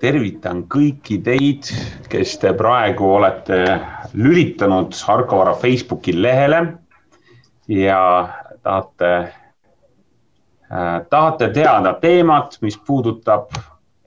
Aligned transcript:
tervitan 0.00 0.64
kõiki 0.70 1.20
teid, 1.24 1.68
kes 2.10 2.38
te 2.40 2.52
praegu 2.56 3.06
olete 3.18 3.60
lülitanud 4.16 4.96
Harkovara 5.06 5.54
Facebooki 5.60 6.14
lehele 6.16 6.62
ja 7.68 8.00
tahate 8.62 9.10
äh,, 10.72 11.02
tahate 11.10 11.50
teada 11.54 11.94
teemat, 12.00 12.58
mis 12.64 12.78
puudutab 12.86 13.52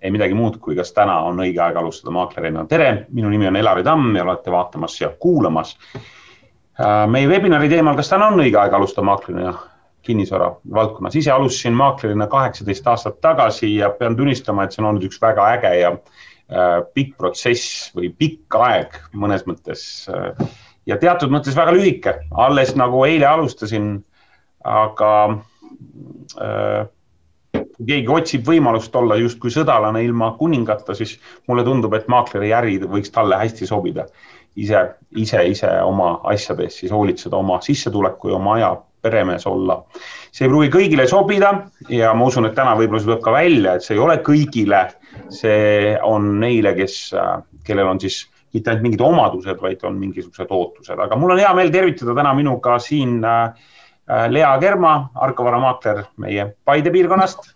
ei 0.04 0.12
midagi 0.12 0.36
muud, 0.36 0.58
kui 0.60 0.76
kas 0.76 0.92
täna 0.92 1.22
on 1.24 1.40
õige 1.40 1.62
aeg 1.64 1.78
alustada 1.80 2.12
maaklerina. 2.12 2.66
tere, 2.68 3.06
minu 3.14 3.30
nimi 3.30 3.48
on 3.48 3.56
Elari 3.56 3.84
Tamm 3.84 4.16
ja 4.18 4.24
olete 4.26 4.52
vaatamas 4.52 4.98
ja 5.02 5.14
kuulamas 5.20 5.78
äh, 5.96 7.06
meie 7.08 7.30
webinari 7.30 7.70
teemal, 7.70 7.96
kas 7.96 8.10
täna 8.10 8.28
on 8.34 8.42
õige 8.44 8.60
aeg 8.60 8.74
alustada 8.74 9.06
maaklerina 9.06 9.54
kinnisvara 10.04 10.52
valdkonnas. 10.74 11.16
ise 11.16 11.32
alustasin 11.32 11.74
maaklerina 11.74 12.28
kaheksateist 12.28 12.88
aastat 12.88 13.22
tagasi 13.22 13.76
ja 13.76 13.90
pean 13.90 14.16
tunnistama, 14.16 14.64
et 14.64 14.76
see 14.76 14.84
on 14.84 14.92
olnud 14.92 15.08
üks 15.08 15.22
väga 15.22 15.48
äge 15.58 15.74
ja 15.80 15.94
äh, 15.94 16.78
pikk 16.94 17.18
protsess 17.18 17.92
või 17.96 18.12
pikk 18.18 18.60
aeg 18.60 19.00
mõnes 19.14 19.48
mõttes 19.50 19.86
äh, 20.12 20.48
ja 20.90 20.98
teatud 21.00 21.32
mõttes 21.34 21.56
väga 21.58 21.76
lühike, 21.76 22.18
alles 22.32 22.76
nagu 22.80 23.06
eile 23.08 23.30
alustasin. 23.30 24.04
aga 24.64 25.10
äh, 26.40 26.86
kui 27.54 27.86
keegi 27.88 28.08
otsib 28.08 28.46
võimalust 28.48 28.96
olla 28.96 29.18
justkui 29.20 29.52
sõdalane 29.52 30.04
ilma 30.06 30.32
kuningata, 30.38 30.96
siis 30.96 31.18
mulle 31.48 31.66
tundub, 31.68 31.94
et 31.94 32.08
maakleri 32.08 32.54
äri 32.56 32.78
võiks 32.80 33.12
talle 33.12 33.36
hästi 33.38 33.68
sobida. 33.68 34.06
ise, 34.56 34.80
ise, 35.18 35.44
ise 35.50 35.70
oma 35.82 36.20
asjade 36.30 36.64
eest 36.64 36.84
siis 36.84 36.92
hoolitseda, 36.92 37.38
oma 37.38 37.60
sissetuleku 37.62 38.30
ja 38.30 38.36
oma 38.36 38.54
aja 38.56 38.72
peremees 39.04 39.46
olla. 39.48 39.84
see 40.34 40.48
ei 40.48 40.52
pruugi 40.52 40.72
kõigile 40.74 41.06
sobida 41.10 41.52
ja 41.92 42.14
ma 42.18 42.28
usun, 42.30 42.48
et 42.48 42.56
täna 42.58 42.76
võib-olla 42.80 43.02
see 43.02 43.12
tuleb 43.12 43.26
ka 43.26 43.34
välja, 43.36 43.76
et 43.76 43.86
see 43.86 43.98
ei 43.98 44.02
ole 44.02 44.18
kõigile. 44.26 44.84
see 45.30 45.98
on 46.04 46.40
neile, 46.42 46.74
kes, 46.78 46.96
kellel 47.68 47.92
on 47.92 48.02
siis 48.02 48.24
mitte 48.54 48.72
ainult 48.72 48.86
mingid 48.86 49.02
omadused, 49.02 49.62
vaid 49.62 49.84
on 49.88 50.00
mingisugused 50.00 50.50
ootused, 50.54 51.00
aga 51.00 51.18
mul 51.20 51.36
on 51.36 51.42
hea 51.42 51.54
meel 51.58 51.72
tervitada 51.74 52.16
täna 52.18 52.34
minuga 52.38 52.80
siin 52.82 53.20
äh, 53.26 53.54
Lea 54.30 54.52
Kerma, 54.62 54.96
Arkovara 55.16 55.62
maakler 55.62 56.04
meie 56.18 56.50
Paide 56.66 56.92
piirkonnast. 56.94 57.54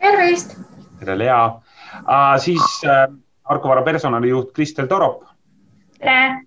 tervist. 0.00 0.58
tere, 1.00 1.18
Lea 1.18 1.44
uh,. 1.46 2.34
siis 2.42 2.82
uh, 2.84 3.06
Arkovara 3.44 3.82
personalijuht 3.82 4.52
Kristel 4.52 4.86
Torop. 4.90 5.24
tere 6.00 6.46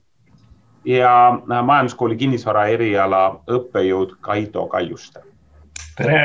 ja 0.86 1.14
äh, 1.52 1.64
majanduskooli 1.66 2.18
kinnisvara 2.18 2.66
eriala 2.74 3.24
õppejõud 3.52 4.18
Kaido 4.22 4.68
Kaljuste. 4.68 5.24
tere! 5.98 6.22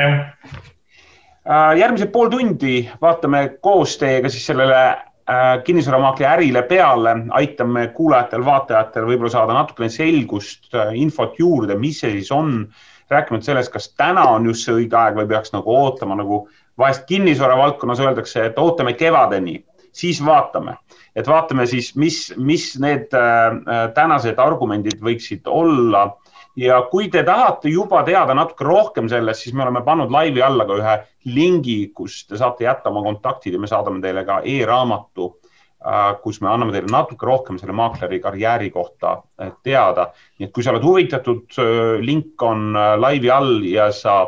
Äh, 1.45 1.77
järgmised 1.77 2.11
pool 2.11 2.31
tundi 2.33 2.89
vaatame 3.01 3.57
koos 3.61 3.97
teiega 4.01 4.29
siis 4.29 4.47
sellele 4.47 4.81
äh, 4.89 5.63
kinnisvaramaakli 5.63 6.25
ärile 6.25 6.63
peale, 6.63 7.15
aitame 7.37 7.87
kuulajatel-vaatajatel 7.97 9.07
võib-olla 9.11 9.33
saada 9.33 9.57
natukene 9.57 9.89
selgust, 9.89 10.71
infot 10.93 11.39
juurde, 11.39 11.77
mis 11.79 11.99
see 12.01 12.15
siis 12.19 12.31
on, 12.31 12.65
rääkimata 13.09 13.51
sellest, 13.51 13.73
kas 13.73 13.91
täna 13.93 14.23
on 14.33 14.47
just 14.49 14.65
see 14.65 14.73
õige 14.73 14.97
aeg 14.97 15.19
või 15.19 15.29
peaks 15.29 15.53
nagu 15.53 15.75
ootama, 15.75 16.17
nagu 16.17 16.47
vahest 16.77 17.05
kinnisvara 17.09 17.57
valdkonnas 17.57 18.01
öeldakse, 18.01 18.47
et 18.49 18.57
ootame 18.59 18.95
kevadeni, 18.97 19.59
siis 19.95 20.23
vaatame 20.25 20.79
et 21.15 21.27
vaatame 21.27 21.65
siis, 21.69 21.93
mis, 21.99 22.19
mis 22.37 22.67
need 22.81 23.15
äh, 23.15 23.57
tänased 23.95 24.39
argumendid 24.41 25.01
võiksid 25.03 25.47
olla. 25.47 26.09
ja 26.55 26.77
kui 26.91 27.09
te 27.11 27.23
tahate 27.27 27.67
juba 27.71 27.99
teada 28.07 28.35
natuke 28.35 28.63
rohkem 28.63 29.09
sellest, 29.11 29.43
siis 29.43 29.55
me 29.55 29.65
oleme 29.65 29.81
pannud 29.83 30.11
laivi 30.11 30.43
alla 30.43 30.63
ka 30.67 30.77
ühe 30.79 30.93
lingi, 31.35 31.79
kus 31.95 32.21
te 32.27 32.39
saate 32.39 32.63
jätta 32.63 32.91
oma 32.91 33.03
kontaktid 33.03 33.55
ja 33.55 33.59
me 33.59 33.67
saadame 33.67 33.99
teile 34.03 34.23
ka 34.27 34.39
e-raamatu 34.43 35.27
äh,, 35.27 36.13
kus 36.23 36.39
me 36.41 36.51
anname 36.51 36.75
teile 36.75 36.91
natuke 36.91 37.27
rohkem 37.27 37.59
selle 37.59 37.75
maakleri 37.75 38.21
karjääri 38.23 38.71
kohta 38.71 39.17
äh, 39.41 39.51
teada. 39.63 40.11
nii 40.39 40.47
et 40.47 40.55
kui 40.55 40.63
sa 40.63 40.75
oled 40.75 40.83
huvitatud, 40.83 41.59
link 42.03 42.41
on 42.43 42.73
laivi 42.99 43.31
all 43.31 43.63
ja 43.67 43.91
sa, 43.91 44.21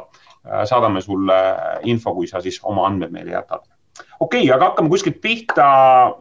saadame 0.43 1.03
sulle 1.03 1.39
info, 1.83 2.15
kui 2.15 2.27
sa 2.27 2.43
siis 2.43 2.59
oma 2.63 2.87
andmed 2.87 3.11
meile 3.11 3.35
jätad 3.35 3.67
okei 4.19 4.43
okay,, 4.43 4.53
aga 4.55 4.71
hakkame 4.71 4.89
kuskilt 4.89 5.21
pihta. 5.21 5.67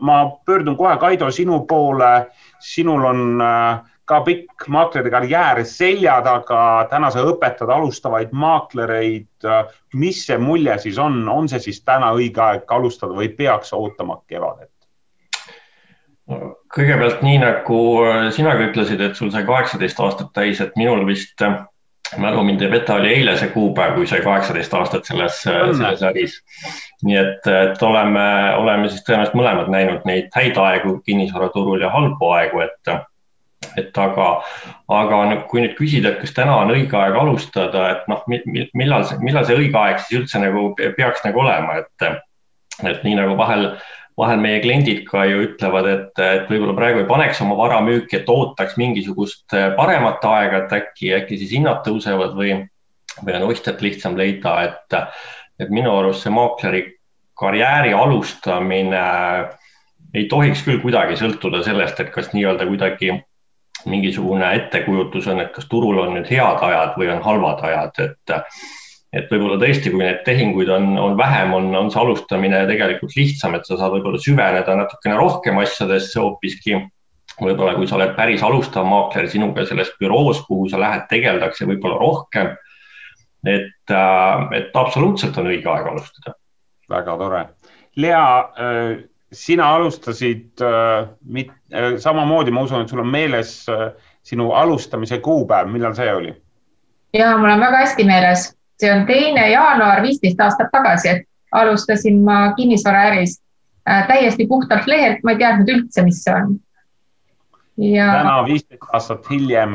ma 0.01 0.31
pöördun 0.47 0.77
kohe, 0.77 0.97
Kaido, 0.97 1.31
sinu 1.31 1.61
poole. 1.67 2.27
sinul 2.59 3.05
on 3.05 3.43
äh, 3.43 3.81
ka 4.05 4.21
pikk 4.21 4.69
maakleri 4.69 5.11
karjäär 5.11 5.65
selja 5.65 6.21
taga. 6.23 6.87
täna 6.91 7.11
sa 7.11 7.25
õpetad 7.27 7.71
alustavaid 7.73 8.33
maaklereid. 8.33 9.49
mis 9.95 10.27
see 10.27 10.39
mulje 10.39 10.79
siis 10.79 10.99
on, 10.99 11.29
on 11.29 11.49
see 11.49 11.61
siis 11.61 11.83
täna 11.85 12.13
õige 12.15 12.43
aeg 12.43 12.73
alustada 12.73 13.15
või 13.15 13.29
peaks 13.29 13.73
ootama 13.73 14.21
kevadet? 14.27 14.71
kõigepealt 16.75 17.21
nii 17.23 17.39
nagu 17.39 17.81
sina 18.35 18.57
ka 18.59 18.65
ütlesid, 18.67 19.01
et 19.01 19.15
sul 19.15 19.31
sai 19.31 19.45
kaheksateist 19.47 20.01
aastat 20.03 20.33
täis, 20.35 20.61
et 20.61 20.75
minul 20.77 21.05
vist 21.07 21.39
mälu 22.19 22.43
mind 22.45 22.63
ei 22.63 22.71
peta, 22.71 22.95
oli 22.95 23.11
eile 23.15 23.37
see 23.39 23.51
kuupäev, 23.55 23.97
kui 23.97 24.07
sai 24.07 24.21
kaheksateist 24.25 24.75
aastat 24.75 25.09
selles, 25.09 25.41
selles 25.43 26.05
äris. 26.07 26.39
nii 27.05 27.17
et, 27.21 27.49
et 27.51 27.83
oleme, 27.83 28.29
oleme 28.61 28.89
siis 28.89 29.05
tõenäoliselt 29.07 29.37
mõlemad 29.39 29.69
näinud 29.73 30.07
neid 30.09 30.31
häid 30.37 30.59
aegu 30.61 30.97
kinnisvaraturul 31.07 31.85
ja 31.85 31.91
halbu 31.93 32.31
aegu, 32.39 32.63
et, 32.65 32.95
et 33.77 34.01
aga, 34.07 34.29
aga 35.01 35.21
kui 35.51 35.65
nüüd 35.65 35.77
küsida, 35.79 36.13
et 36.13 36.23
kas 36.23 36.35
täna 36.37 36.57
on 36.63 36.73
õige 36.75 36.97
aeg 37.01 37.19
alustada, 37.21 37.91
et 37.97 38.09
noh, 38.13 38.25
millal, 38.29 39.07
millal 39.21 39.49
see 39.49 39.59
õige 39.59 39.83
aeg 39.83 40.01
siis 40.03 40.23
üldse 40.23 40.43
nagu 40.43 40.71
peaks 40.79 41.27
nagu 41.27 41.45
olema, 41.45 41.83
et, 41.83 42.09
et 42.85 43.05
nii 43.05 43.19
nagu 43.19 43.37
vahel 43.39 43.73
vahel 44.17 44.41
meie 44.41 44.61
kliendid 44.65 45.05
ka 45.09 45.27
ju 45.29 45.43
ütlevad, 45.45 45.89
et, 45.91 46.21
et 46.23 46.49
võib-olla 46.51 46.77
praegu 46.77 47.03
ei 47.03 47.09
paneks 47.09 47.43
oma 47.45 47.57
vara 47.59 47.83
müüki, 47.85 48.21
et 48.21 48.31
ootaks 48.33 48.79
mingisugust 48.81 49.53
äh, 49.57 49.69
paremat 49.77 50.25
aega, 50.25 50.65
et 50.65 50.77
äkki, 50.79 51.13
äkki 51.19 51.41
siis 51.41 51.53
hinnad 51.59 51.83
tõusevad 51.87 52.37
või, 52.39 52.57
või 53.23 53.37
on 53.39 53.49
ostjat 53.51 53.85
lihtsam 53.85 54.17
leida, 54.19 54.57
et, 54.71 54.99
et 55.61 55.73
minu 55.73 55.93
arust 55.99 56.25
see 56.25 56.33
maakleri 56.33 56.83
karjääri 57.37 57.93
alustamine 57.93 59.05
ei 60.17 60.25
tohiks 60.31 60.63
küll 60.65 60.81
kuidagi 60.81 61.19
sõltuda 61.21 61.61
sellest, 61.67 62.01
et 62.01 62.13
kas 62.15 62.33
nii-öelda 62.33 62.65
kuidagi 62.69 63.13
mingisugune 63.87 64.49
ettekujutus 64.57 65.29
on, 65.29 65.43
et 65.45 65.53
kas 65.55 65.69
turul 65.69 66.01
on 66.03 66.15
nüüd 66.17 66.31
head 66.31 66.63
ajad 66.65 66.97
või 66.97 67.11
on 67.13 67.21
halvad 67.23 67.61
ajad, 67.69 68.01
et 68.07 68.37
et 69.17 69.31
võib-olla 69.33 69.57
tõesti, 69.61 69.91
kui 69.93 70.03
neid 70.03 70.21
tehinguid 70.27 70.71
on, 70.73 70.91
on 71.01 71.17
vähem, 71.19 71.55
on, 71.57 71.71
on 71.79 71.89
see 71.93 72.01
alustamine 72.03 72.61
tegelikult 72.69 73.17
lihtsam, 73.17 73.57
et 73.57 73.67
sa 73.69 73.79
saad 73.79 73.95
võib-olla 73.97 74.21
süveneda 74.23 74.77
natukene 74.77 75.17
rohkem 75.19 75.61
asjadesse 75.63 76.21
hoopiski. 76.21 76.79
võib-olla 77.41 77.75
kui 77.77 77.89
sa 77.89 77.99
oled 77.99 78.15
päris 78.17 78.45
alustav 78.45 78.87
maakler, 78.89 79.29
sinuga 79.29 79.67
selles 79.69 79.91
büroos, 80.01 80.41
kuhu 80.49 80.71
sa 80.73 80.81
lähed, 80.81 81.05
tegeldakse 81.11 81.69
võib-olla 81.69 81.99
rohkem. 82.01 82.55
et, 83.47 83.91
äh, 83.91 84.49
et 84.59 84.75
absoluutselt 84.75 85.37
on 85.39 85.47
õige 85.47 85.69
aeg 85.71 85.87
alustada. 85.87 86.35
väga 86.91 87.17
tore. 87.17 87.45
Lea, 87.97 88.39
äh, 88.39 89.05
sina 89.33 89.75
alustasid 89.77 90.61
äh, 90.61 91.97
samamoodi, 91.99 92.51
ma 92.51 92.63
usun, 92.63 92.83
et 92.83 92.89
sul 92.89 93.01
on 93.01 93.09
meeles 93.09 93.67
sinu 94.27 94.51
alustamise 94.53 95.19
kuupäev, 95.19 95.71
millal 95.71 95.95
see 95.95 96.13
oli? 96.13 96.35
ja 97.15 97.37
mul 97.39 97.51
on 97.51 97.61
väga 97.61 97.79
hästi 97.85 98.05
meeles 98.05 98.56
see 98.81 98.93
on 98.93 99.07
teine 99.07 99.49
jaanuar 99.51 100.03
viisteist 100.03 100.41
aastat 100.41 100.71
tagasi, 100.73 101.09
et 101.09 101.29
alustasin 101.53 102.21
ma 102.25 102.53
kinnisvaraäris 102.57 103.41
äh, 103.89 104.07
täiesti 104.09 104.47
puhtalt 104.47 104.87
lehelt, 104.87 105.23
ma 105.25 105.33
ei 105.35 105.41
teadnud 105.41 105.73
üldse, 105.73 106.05
mis 106.05 106.23
see 106.25 106.35
on. 106.35 106.59
ja. 107.77 108.13
täna 108.21 108.37
viisteist 108.45 108.93
aastat 108.93 109.31
hiljem, 109.31 109.75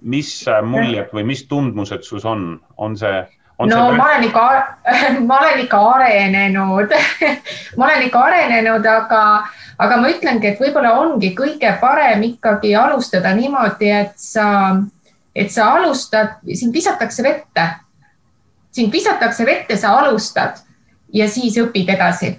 mis 0.00 0.34
muljed 0.62 1.14
või 1.14 1.26
mis 1.30 1.46
tundmused 1.48 2.04
sus 2.06 2.24
on, 2.24 2.60
on 2.76 2.96
see? 2.98 3.24
On 3.58 3.70
no 3.70 3.76
see... 3.76 3.98
ma 3.98 4.08
olen 4.08 4.24
ikka, 4.26 4.46
ma 5.28 5.38
olen 5.38 5.60
ikka 5.62 5.82
arenenud 5.92 6.96
ma 7.78 7.86
olen 7.86 8.02
ikka 8.08 8.24
arenenud, 8.30 8.86
aga, 8.90 9.22
aga 9.78 10.00
ma 10.02 10.10
ütlengi, 10.10 10.50
et 10.50 10.60
võib-olla 10.60 10.96
ongi 11.04 11.30
kõige 11.38 11.70
parem 11.80 12.26
ikkagi 12.32 12.74
alustada 12.74 13.34
niimoodi, 13.38 13.92
et 13.94 14.18
sa, 14.18 14.48
et 15.34 15.54
sa 15.54 15.70
alustad, 15.76 16.40
sind 16.50 16.74
visatakse 16.74 17.22
vette 17.22 17.68
sind 18.74 18.92
visatakse 18.92 19.46
vette, 19.46 19.76
sa 19.78 19.94
alustad 20.00 20.62
ja 21.14 21.28
siis 21.30 21.58
õpid 21.62 21.94
edasi. 21.94 22.34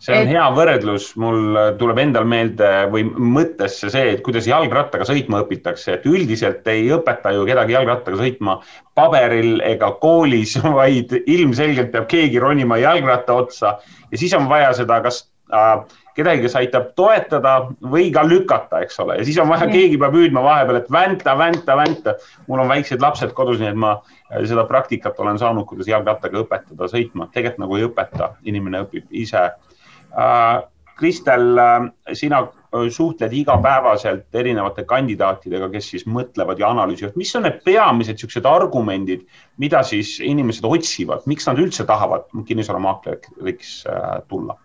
See 0.00 0.16
on 0.16 0.24
et... 0.24 0.30
hea 0.32 0.44
võrdlus, 0.56 1.10
mul 1.20 1.58
tuleb 1.76 1.98
endal 2.00 2.24
meelde 2.28 2.68
või 2.92 3.02
mõttesse 3.04 3.90
see, 3.92 4.14
et 4.14 4.22
kuidas 4.24 4.48
jalgrattaga 4.48 5.04
sõitma 5.04 5.42
õpitakse, 5.44 5.98
et 5.98 6.06
üldiselt 6.08 6.64
ei 6.72 6.86
õpeta 6.96 7.34
ju 7.36 7.44
kedagi 7.48 7.76
jalgrattaga 7.76 8.16
sõitma 8.22 8.56
paberil 8.96 9.60
ega 9.68 9.92
koolis, 10.00 10.56
vaid 10.80 11.12
ilmselgelt 11.20 11.92
peab 11.92 12.08
keegi 12.08 12.40
ronima 12.40 12.80
jalgratta 12.80 13.36
otsa. 13.42 13.74
Ja 14.08 14.22
siis 14.22 14.32
on 14.38 14.48
vaja 14.48 14.72
seda 14.80 15.02
kas 15.04 15.26
äh, 15.52 15.84
kedagi, 16.20 16.44
kes 16.46 16.56
aitab 16.60 16.90
toetada 16.98 17.54
või 17.92 18.08
ka 18.14 18.24
lükata, 18.26 18.82
eks 18.84 19.00
ole, 19.04 19.18
ja 19.20 19.26
siis 19.26 19.38
on 19.42 19.50
vaja, 19.50 19.68
keegi 19.70 19.98
peab 20.00 20.16
hüüdma 20.16 20.44
vahepeal, 20.44 20.80
et 20.82 20.90
vänta, 20.92 21.36
vänta, 21.38 21.76
vänta. 21.80 22.16
mul 22.48 22.64
on 22.64 22.70
väiksed 22.70 23.02
lapsed 23.02 23.34
kodus, 23.36 23.60
nii 23.62 23.72
et 23.72 23.80
ma 23.86 23.96
äh, 23.98 24.44
seda 24.48 24.66
praktikat 24.68 25.18
olen 25.20 25.40
saanud, 25.40 25.68
kuidas 25.68 25.90
jalgrattaga 25.90 26.44
õpetada 26.44 26.90
sõitma, 26.90 27.30
tegelikult 27.34 27.64
nagu 27.64 27.78
ei 27.78 27.88
õpeta, 27.88 28.34
inimene 28.48 28.84
õpib 28.86 29.08
ise. 29.10 29.48
Kristel, 31.00 31.56
sina 32.12 32.42
suhtled 32.92 33.32
igapäevaselt 33.32 34.36
erinevate 34.36 34.84
kandidaatidega, 34.84 35.70
kes 35.72 35.88
siis 35.94 36.04
mõtlevad 36.06 36.60
ja 36.60 36.68
analüüsivad, 36.70 37.16
mis 37.18 37.32
on 37.38 37.46
need 37.46 37.62
peamised 37.64 38.18
niisugused 38.18 38.46
argumendid, 38.46 39.24
mida 39.62 39.80
siis 39.86 40.18
inimesed 40.22 40.66
otsivad, 40.68 41.24
miks 41.30 41.48
nad 41.48 41.58
üldse 41.62 41.86
tahavad 41.88 42.28
kinnisvaramaakleриks 42.46 43.72
äh, 43.90 44.18
tulla? 44.28 44.58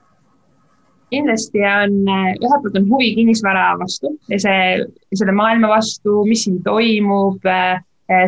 Kindlasti 1.15 1.63
on, 1.69 1.97
äh, 2.11 2.29
ühelt 2.41 2.63
poolt 2.63 2.79
on 2.79 2.87
huvi 2.91 3.13
kinnisvara 3.17 3.65
vastu 3.81 4.13
ja 4.31 4.39
see, 4.43 4.85
selle 5.15 5.35
maailma 5.35 5.71
vastu, 5.71 6.21
mis 6.29 6.45
siin 6.45 6.61
toimub 6.65 7.47
äh, 7.49 7.79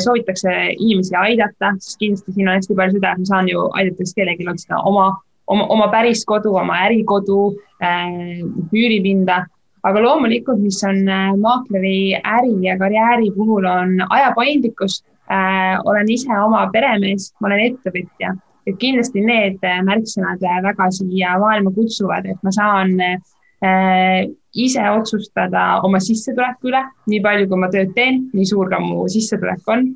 soovitakse 0.04 0.54
inimesi 0.74 1.16
aidata, 1.20 1.76
sest 1.84 2.00
kindlasti 2.02 2.34
siin 2.34 2.50
on 2.50 2.58
hästi 2.58 2.78
palju 2.80 2.98
seda, 2.98 3.14
et 3.14 3.24
ma 3.24 3.30
saan 3.30 3.52
ju 3.52 3.68
aidata, 3.74 4.02
kas 4.02 4.16
kellelgi 4.18 4.50
on 4.50 4.58
seda 4.64 4.82
oma, 4.90 5.12
oma, 5.48 5.68
oma 5.76 5.92
päris 5.94 6.26
kodu, 6.26 6.56
oma 6.58 6.82
ärikodu 6.88 7.44
äh,, 7.84 8.42
üüripinda 8.72 9.44
aga 9.88 10.02
loomulikult, 10.04 10.60
mis 10.64 10.80
on 10.88 11.04
äh, 11.08 11.30
maakleri 11.40 12.18
äri 12.18 12.56
ja 12.66 12.78
karjääri 12.80 13.32
puhul, 13.36 13.68
on 13.70 14.02
aja 14.10 14.34
paindlikkus 14.36 15.04
äh,. 15.32 15.78
olen 15.86 16.10
ise 16.12 16.34
oma 16.44 16.68
peremees, 16.74 17.32
ma 17.40 17.52
olen 17.52 17.66
ettevõtja, 17.70 18.34
et 18.68 18.76
kindlasti 18.82 19.24
need 19.24 19.64
äh, 19.66 19.80
märksõnad 19.88 20.44
äh, 20.44 20.60
väga 20.66 20.90
siia 20.96 21.38
maailma 21.42 21.72
kutsuvad, 21.76 22.28
et 22.28 22.42
ma 22.44 22.54
saan 22.54 22.98
äh, 23.00 24.26
ise 24.58 24.84
otsustada 24.92 25.80
oma 25.88 26.02
sissetuleku 26.04 26.72
üle, 26.72 26.82
nii 27.10 27.22
palju, 27.24 27.48
kui 27.50 27.62
ma 27.62 27.72
tööd 27.74 27.94
teen, 27.96 28.26
nii 28.36 28.50
suur 28.50 28.70
ka 28.72 28.82
mu 28.84 29.08
sissetulek 29.12 29.72
on. 29.72 29.88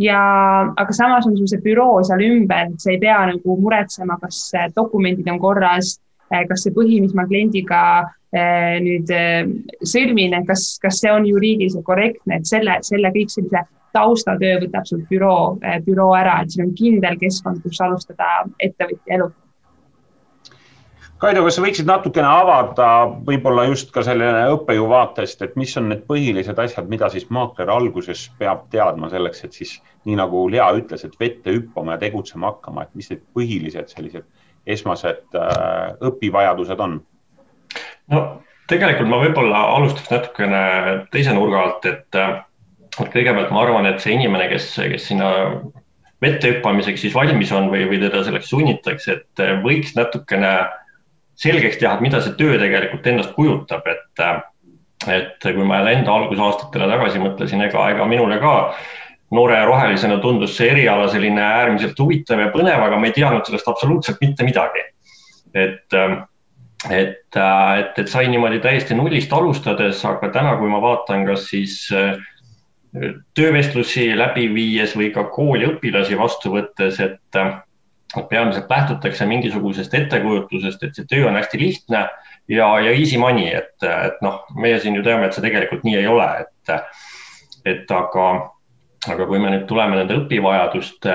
Ja, 0.00 0.20
aga 0.80 0.94
samas 0.96 1.26
on 1.28 1.34
sul 1.36 1.48
see 1.50 1.60
büroo 1.60 1.98
seal 2.06 2.22
ümber, 2.24 2.70
sa 2.80 2.88
ei 2.94 3.00
pea 3.02 3.18
nagu 3.28 3.56
muretsema, 3.60 4.16
kas 4.22 4.46
dokumendid 4.72 5.28
on 5.28 5.36
korras, 5.42 5.98
kas 6.30 6.64
see 6.64 6.72
põhi, 6.72 7.02
mis 7.04 7.12
ma 7.12 7.26
kliendiga 7.28 7.82
nüüd 8.80 9.10
sõlmin, 9.90 10.38
kas, 10.48 10.78
kas 10.80 11.02
see 11.02 11.12
on 11.12 11.26
juriidiliselt 11.28 11.84
korrektne, 11.84 12.38
et 12.38 12.48
selle, 12.48 12.78
selle 12.86 13.12
kõik 13.12 13.34
sellise 13.34 13.66
taustatöö 13.92 14.58
võtab 14.64 14.88
sul 14.88 15.04
büroo, 15.10 15.58
äh, 15.64 15.78
büroo 15.84 16.12
ära, 16.16 16.40
et 16.42 16.54
siin 16.54 16.68
on 16.68 16.74
kindel 16.78 17.18
keskkond, 17.20 17.62
kus 17.62 17.80
alustada 17.84 18.30
ettevõtja 18.58 19.18
elu. 19.18 19.30
Kaido, 21.20 21.42
kas 21.44 21.58
sa 21.58 21.62
võiksid 21.62 21.84
natukene 21.84 22.24
avada 22.24 22.86
võib-olla 23.26 23.66
just 23.68 23.90
ka 23.92 24.00
selle 24.06 24.30
õppejõu 24.54 24.86
vaatest, 24.88 25.42
et 25.44 25.56
mis 25.60 25.74
on 25.76 25.90
need 25.92 26.06
põhilised 26.08 26.62
asjad, 26.64 26.86
mida 26.88 27.10
siis 27.12 27.26
maakler 27.28 27.68
alguses 27.68 28.22
peab 28.40 28.62
teadma 28.72 29.10
selleks, 29.12 29.44
et 29.44 29.58
siis 29.58 29.74
nii 30.08 30.16
nagu 30.16 30.46
Lea 30.48 30.70
ütles, 30.78 31.04
et 31.04 31.18
vette 31.20 31.52
hüppama 31.52 31.98
ja 31.98 32.00
tegutsema 32.06 32.54
hakkama, 32.54 32.86
et 32.86 32.96
mis 32.96 33.10
need 33.12 33.20
põhilised 33.36 33.92
sellised 33.92 34.24
esmased 34.66 35.36
äh, 35.36 35.92
õpivajadused 36.08 36.80
on? 36.86 36.96
no 38.14 38.22
tegelikult 38.70 39.10
ma 39.10 39.20
võib-olla 39.20 39.62
alustaks 39.76 40.10
natukene 40.14 40.62
teise 41.12 41.34
nurga 41.36 41.66
alt, 41.66 41.90
et, 41.90 42.06
et 42.16 42.40
kõigepealt 42.96 43.52
ma 43.54 43.64
arvan, 43.64 43.88
et 43.90 44.02
see 44.02 44.16
inimene, 44.16 44.48
kes, 44.50 44.72
kes 44.92 45.08
sinna 45.10 45.30
vette 46.20 46.50
hüppamiseks 46.50 47.06
siis 47.06 47.16
valmis 47.16 47.52
on 47.56 47.70
või, 47.72 47.86
või 47.88 48.00
teda 48.02 48.22
selleks 48.26 48.50
sunnitakse, 48.52 49.18
et 49.18 49.42
võiks 49.64 49.94
natukene 49.96 50.52
selgeks 51.40 51.78
teha, 51.80 51.94
et 51.96 52.04
mida 52.04 52.20
see 52.20 52.36
töö 52.36 52.58
tegelikult 52.60 53.06
endast 53.08 53.32
kujutab, 53.36 53.86
et, 53.88 54.24
et 55.08 55.46
kui 55.46 55.66
ma 55.66 55.80
enda 55.88 56.12
algusaastatele 56.12 56.90
tagasi 56.90 57.22
mõtlesin, 57.22 57.64
ega, 57.64 57.86
ega 57.94 58.08
minule 58.08 58.36
ka 58.42 58.54
noore 59.32 59.60
rohelisena 59.64 60.18
tundus 60.20 60.56
see 60.58 60.68
eriala 60.74 61.06
selline 61.08 61.40
äärmiselt 61.40 61.98
huvitav 62.02 62.42
ja 62.42 62.50
põnev, 62.52 62.82
aga 62.84 62.98
ma 62.98 63.08
ei 63.08 63.16
teadnud 63.16 63.46
sellest 63.46 63.70
absoluutselt 63.70 64.20
mitte 64.20 64.44
midagi. 64.44 64.84
et 65.54 65.96
et, 66.88 67.36
äh, 67.36 67.78
et, 67.78 67.98
et 67.98 68.08
sai 68.08 68.28
niimoodi 68.32 68.60
täiesti 68.64 68.96
nullist 68.96 69.32
alustades, 69.36 70.00
aga 70.08 70.30
täna, 70.32 70.54
kui 70.56 70.70
ma 70.72 70.80
vaatan, 70.80 71.26
kas 71.28 71.48
siis 71.50 71.82
äh, 71.92 72.14
töövestlusi 73.38 74.10
läbi 74.18 74.48
viies 74.54 74.96
või 74.98 75.10
ka 75.14 75.24
kooli 75.30 75.68
õpilasi 75.70 76.18
vastu 76.18 76.54
võttes, 76.56 76.98
et 77.02 77.38
peamiselt 78.30 78.70
lähtutakse 78.70 79.26
mingisugusest 79.30 79.94
ettekujutusest, 79.94 80.82
et 80.82 80.98
see 80.98 81.10
töö 81.10 81.28
on 81.30 81.38
hästi 81.38 81.60
lihtne 81.60 82.04
ja, 82.50 82.70
ja 82.82 82.90
easy 82.90 83.18
money, 83.22 83.52
et, 83.54 83.76
et 83.86 84.22
noh, 84.24 84.42
meie 84.58 84.80
siin 84.82 84.98
ju 84.98 85.04
teame, 85.06 85.28
et 85.28 85.36
see 85.36 85.44
tegelikult 85.44 85.86
nii 85.86 86.00
ei 86.00 86.08
ole, 86.10 86.26
et, 86.42 86.74
et 87.70 87.94
aga 87.94 88.30
aga 89.08 89.24
kui 89.24 89.38
me 89.40 89.48
nüüd 89.48 89.62
tuleme 89.68 89.96
nende 89.96 90.16
õpivajaduste 90.18 91.12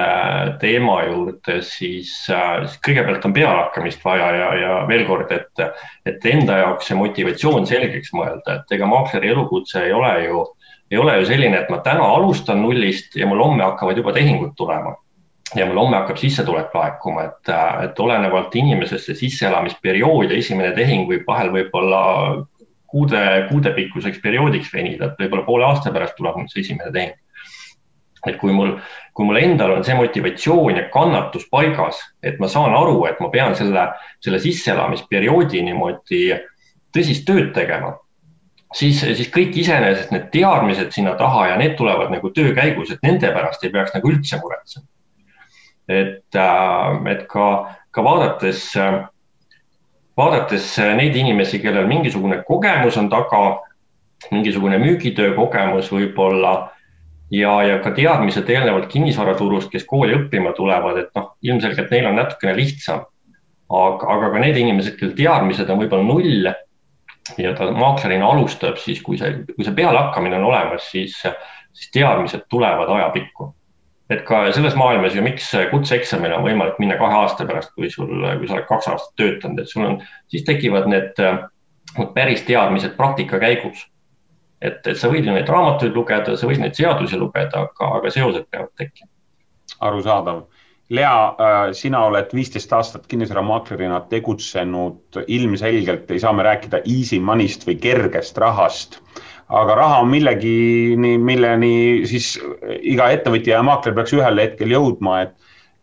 teema 0.61 0.95
juurde, 1.05 1.59
siis, 1.61 2.09
siis 2.25 2.77
kõigepealt 2.85 3.27
on 3.27 3.35
pealehakkamist 3.35 4.01
vaja 4.05 4.31
ja, 4.33 4.47
ja 4.57 4.77
veel 4.89 5.05
kord, 5.05 5.29
et, 5.35 5.61
et 6.09 6.25
enda 6.31 6.57
jaoks 6.63 6.89
see 6.89 6.97
motivatsioon 6.97 7.67
selgeks 7.69 8.09
mõelda, 8.17 8.57
et 8.57 8.73
ega 8.77 8.89
maakleri 8.89 9.29
elukutse 9.35 9.83
ei 9.85 9.93
ole 9.93 10.15
ju, 10.23 10.41
ei 10.91 10.97
ole 10.97 11.17
ju 11.19 11.25
selline, 11.25 11.57
et 11.59 11.69
ma 11.69 11.79
täna 11.85 12.05
alustan 12.17 12.61
nullist 12.61 13.15
ja 13.17 13.27
mul 13.27 13.41
homme 13.43 13.63
hakkavad 13.63 13.97
juba 13.97 14.13
tehingud 14.13 14.53
tulema. 14.57 14.95
Ja 15.55 15.65
mul 15.65 15.77
homme 15.77 15.97
hakkab 15.97 16.17
sissetulek 16.17 16.73
laekuma, 16.73 17.27
et, 17.29 17.51
et 17.85 17.99
olenevalt 17.99 18.55
inimesest 18.55 19.09
see 19.09 19.19
sisseelamisperiood 19.25 20.33
ja 20.33 20.37
esimene 20.37 20.73
tehing 20.77 21.05
võib 21.09 21.25
vahel 21.27 21.51
võib-olla 21.53 22.01
kuude, 22.91 23.21
kuudepikkuseks 23.49 24.21
perioodiks 24.23 24.73
venida, 24.73 25.11
et 25.11 25.21
võib-olla 25.21 25.45
poole 25.45 25.67
aasta 25.67 25.93
pärast 25.93 26.17
tuleb 26.17 26.39
mul 26.39 26.49
see 26.51 26.65
esimene 26.65 26.91
tehing. 26.95 27.13
Et 28.25 28.39
kui 28.41 28.53
mul, 28.53 28.73
kui 29.13 29.27
mul 29.27 29.37
endal 29.37 29.75
on 29.75 29.83
see 29.85 29.93
motivatsioon 29.97 30.79
ja 30.79 30.87
kannatus 30.93 31.45
paigas, 31.51 31.99
et 32.25 32.39
ma 32.41 32.49
saan 32.49 32.73
aru, 32.73 33.03
et 33.05 33.21
ma 33.21 33.29
pean 33.33 33.53
selle, 33.57 33.85
selle 34.25 34.41
sisseelamisperioodi 34.41 35.61
niimoodi 35.67 36.23
tõsist 36.95 37.27
tööd 37.29 37.51
tegema, 37.53 37.93
siis, 38.73 38.99
siis 39.01 39.29
kõik 39.33 39.55
iseenesest 39.61 40.11
need 40.11 40.29
teadmised 40.33 40.91
sinna 40.95 41.15
taha 41.19 41.47
ja 41.51 41.57
need 41.61 41.75
tulevad 41.77 42.11
nagu 42.13 42.31
töö 42.35 42.53
käigus, 42.57 42.91
et 42.91 43.03
nende 43.05 43.31
pärast 43.35 43.63
ei 43.63 43.73
peaks 43.73 43.93
nagu 43.95 44.11
üldse 44.11 44.39
muretsema. 44.41 44.85
et, 45.87 46.35
äh, 46.35 47.11
et 47.11 47.27
ka, 47.29 47.75
ka 47.91 48.03
vaadates, 48.03 48.71
vaadates 50.17 50.77
neid 50.97 51.15
inimesi, 51.15 51.59
kellel 51.59 51.85
mingisugune 51.87 52.41
kogemus 52.47 52.97
on 52.97 53.09
taga, 53.09 53.61
mingisugune 54.31 54.79
müügitöö 54.81 55.35
kogemus 55.35 55.91
võib-olla 55.93 56.55
ja, 57.31 57.53
ja 57.63 57.79
ka 57.83 57.91
teadmised 57.95 58.49
eelnevalt 58.49 58.87
kinnisvaraturust, 58.91 59.69
kes 59.73 59.85
kooli 59.89 60.15
õppima 60.17 60.53
tulevad, 60.57 60.99
et 61.03 61.11
noh, 61.17 61.33
ilmselgelt 61.45 61.93
neil 61.93 62.09
on 62.09 62.17
natukene 62.21 62.55
lihtsam. 62.57 63.05
aga, 63.69 64.07
aga 64.13 64.27
ka 64.29 64.39
need 64.43 64.57
inimesed, 64.61 64.93
kel 64.99 65.15
teadmised 65.17 65.69
on 65.73 65.79
võib-olla 65.81 66.05
null 66.05 66.49
ja 67.41 67.53
ta 67.57 67.71
maaklerina 67.73 68.27
alustab, 68.27 68.77
siis 68.81 69.01
kui 69.01 69.17
see, 69.17 69.31
kui 69.55 69.65
see 69.65 69.75
pealehakkamine 69.75 70.37
on 70.37 70.49
olemas, 70.51 70.89
siis, 70.91 71.17
siis 71.73 71.93
teadmised 71.93 72.45
tulevad 72.49 72.91
ajapikku. 72.97 73.53
et 74.09 74.21
ka 74.21 74.51
selles 74.53 74.75
maailmas 74.77 75.15
ju, 75.17 75.23
miks 75.25 75.47
kutseeksamile 75.71 76.35
on 76.37 76.43
võimalik 76.45 76.75
minna 76.77 76.93
kahe 76.99 77.15
aasta 77.23 77.45
pärast, 77.49 77.71
kui 77.73 77.89
sul, 77.89 78.11
kui 78.37 78.47
sa 78.47 78.53
oled 78.53 78.67
kaks 78.69 78.87
aastat 78.91 79.15
töötanud, 79.17 79.63
et 79.63 79.71
sul 79.71 79.85
on, 79.87 79.95
siis 80.29 80.45
tekivad 80.45 80.85
need, 80.91 81.17
need 81.97 82.11
päris 82.13 82.45
teadmised 82.45 82.93
praktika 82.99 83.41
käigus 83.41 83.81
et, 84.61 84.81
et 84.87 84.99
sa 84.99 85.09
võid 85.11 85.27
ju 85.27 85.33
neid 85.35 85.49
raamatuid 85.51 85.95
lugeda, 85.95 86.35
sa 86.37 86.49
võid 86.49 86.61
neid 86.61 86.77
seadusi 86.77 87.19
lugeda, 87.19 87.65
aga, 87.67 87.91
aga 87.99 88.11
seosed 88.13 88.47
peavad 88.51 88.71
tekkima. 88.79 89.09
arusaadav. 89.85 90.45
Lea, 90.89 91.13
äh, 91.41 91.71
sina 91.73 92.03
oled 92.05 92.29
viisteist 92.33 92.73
aastat 92.73 93.07
kinnisvaramaaklerina 93.09 94.03
tegutsenud, 94.09 95.17
ilmselgelt 95.27 96.11
ei 96.13 96.19
saa 96.21 96.33
me 96.33 96.45
rääkida 96.45 96.83
easy 96.85 97.17
money'st 97.19 97.65
või 97.65 97.79
kergest 97.81 98.37
rahast, 98.37 98.99
aga 99.49 99.75
raha 99.79 100.03
on 100.03 100.11
millegini, 100.11 101.15
milleni 101.17 102.05
siis 102.05 102.35
iga 102.81 103.09
ettevõtja 103.15 103.57
ja 103.57 103.63
maakler 103.65 103.97
peaks 103.97 104.13
ühel 104.13 104.43
hetkel 104.43 104.77
jõudma, 104.77 105.23
et 105.25 105.35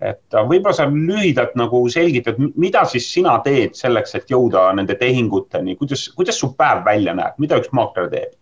et 0.03 0.35
võib-olla 0.35 0.75
sa 0.75 0.89
lühidalt 0.91 1.55
nagu 1.59 1.83
selgitad, 1.93 2.39
mida 2.59 2.83
siis 2.91 3.07
sina 3.13 3.37
teed 3.45 3.77
selleks, 3.79 4.17
et 4.19 4.31
jõuda 4.31 4.65
nende 4.75 4.97
tehinguteni, 4.99 5.77
kuidas, 5.79 6.09
kuidas 6.17 6.41
su 6.43 6.53
päev 6.59 6.83
välja 6.87 7.15
näeb, 7.15 7.37
mida 7.43 7.59
üks 7.61 7.71
maakler 7.73 8.11
teeb? 8.13 8.33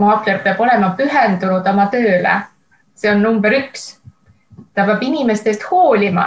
maakler 0.00 0.38
peab 0.44 0.60
olema 0.64 0.94
pühendunud 0.96 1.66
oma 1.68 1.86
tööle. 1.92 2.38
see 2.94 3.10
on 3.10 3.22
number 3.22 3.52
üks. 3.56 3.99
Ta 4.74 4.84
peab 4.86 5.02
inimeste 5.02 5.50
eest 5.50 5.64
hoolima. 5.70 6.26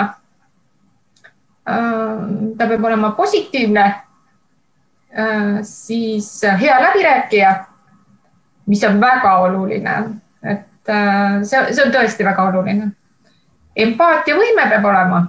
Äh, 1.70 2.24
ta 2.58 2.68
peab 2.68 2.84
olema 2.84 3.12
positiivne. 3.12 3.86
Äh, 5.14 5.62
siis 5.62 6.42
hea 6.62 6.80
läbirääkija, 6.82 7.54
mis 8.66 8.84
on 8.84 9.02
väga 9.02 9.38
oluline, 9.46 9.96
et 10.44 10.90
äh, 10.90 11.44
see, 11.44 11.68
see 11.74 11.86
on 11.86 11.94
tõesti 11.94 12.26
väga 12.26 12.50
oluline. 12.50 12.92
empaatiavõime 13.76 14.70
peab 14.70 14.84
olema. 14.86 15.28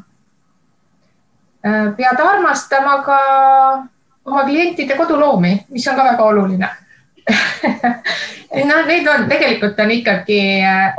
pead 1.96 2.18
armastama 2.20 2.98
ka 3.04 3.18
oma 4.24 4.42
klientide 4.44 4.96
koduloomi, 4.96 5.52
mis 5.70 5.86
on 5.88 5.96
ka 5.96 6.04
väga 6.04 6.24
oluline 6.24 6.68
no 8.68 8.80
neid 8.86 9.06
on, 9.08 9.28
tegelikult 9.30 9.78
on 9.80 9.92
ikkagi, 9.94 10.40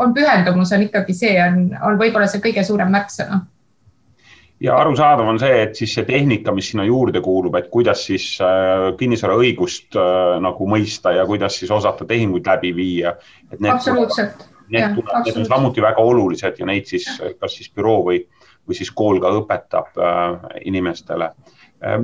on 0.01 0.13
pühendumus 0.15 0.71
on 0.75 0.85
ikkagi 0.87 1.15
see, 1.17 1.35
on, 1.41 1.67
on 1.85 1.99
võib-olla 1.99 2.29
see 2.29 2.41
kõige 2.43 2.63
suurem 2.65 2.89
märksõna. 2.93 3.41
ja 4.63 4.77
arusaadav 4.79 5.29
on 5.29 5.39
see, 5.41 5.61
et 5.67 5.77
siis 5.77 5.93
see 5.97 6.07
tehnika, 6.07 6.53
mis 6.55 6.71
sinna 6.71 6.87
juurde 6.87 7.21
kuulub, 7.21 7.57
et 7.59 7.69
kuidas 7.73 8.05
siis 8.09 8.31
äh, 8.41 8.89
kinnisvaraõigust 8.99 9.99
äh, 9.99 10.39
nagu 10.43 10.69
mõista 10.69 11.13
ja 11.15 11.27
kuidas 11.29 11.59
siis 11.61 11.71
osata 11.71 12.07
tehinguid 12.09 12.47
läbi 12.47 12.75
viia. 12.75 13.15
absoluutselt. 13.69 14.49
Need, 14.65 14.95
need 14.97 15.35
on 15.37 15.45
samuti 15.45 15.81
väga 15.83 16.01
olulised 16.01 16.55
ja 16.57 16.65
neid 16.65 16.87
siis 16.89 17.05
kas 17.37 17.53
siis 17.53 17.69
büroo 17.69 17.99
või, 18.07 18.23
või 18.65 18.73
siis 18.73 18.89
kool 18.89 19.19
ka 19.21 19.29
õpetab 19.37 20.01
äh, 20.01 20.57
inimestele 20.65 21.29
äh,. 21.29 21.54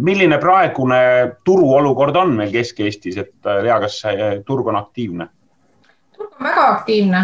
Milline 0.01 0.37
praegune 0.37 1.01
turuolukord 1.43 2.15
on 2.15 2.35
meil 2.37 2.51
Kesk-Eestis, 2.53 3.17
et 3.17 3.49
äh, 3.49 3.63
Lea, 3.65 3.79
kas 3.81 4.01
turg 4.45 4.67
on 4.67 4.77
aktiivne? 4.79 5.27
turg 6.17 6.35
on 6.39 6.47
väga 6.47 6.67
aktiivne. 6.77 7.21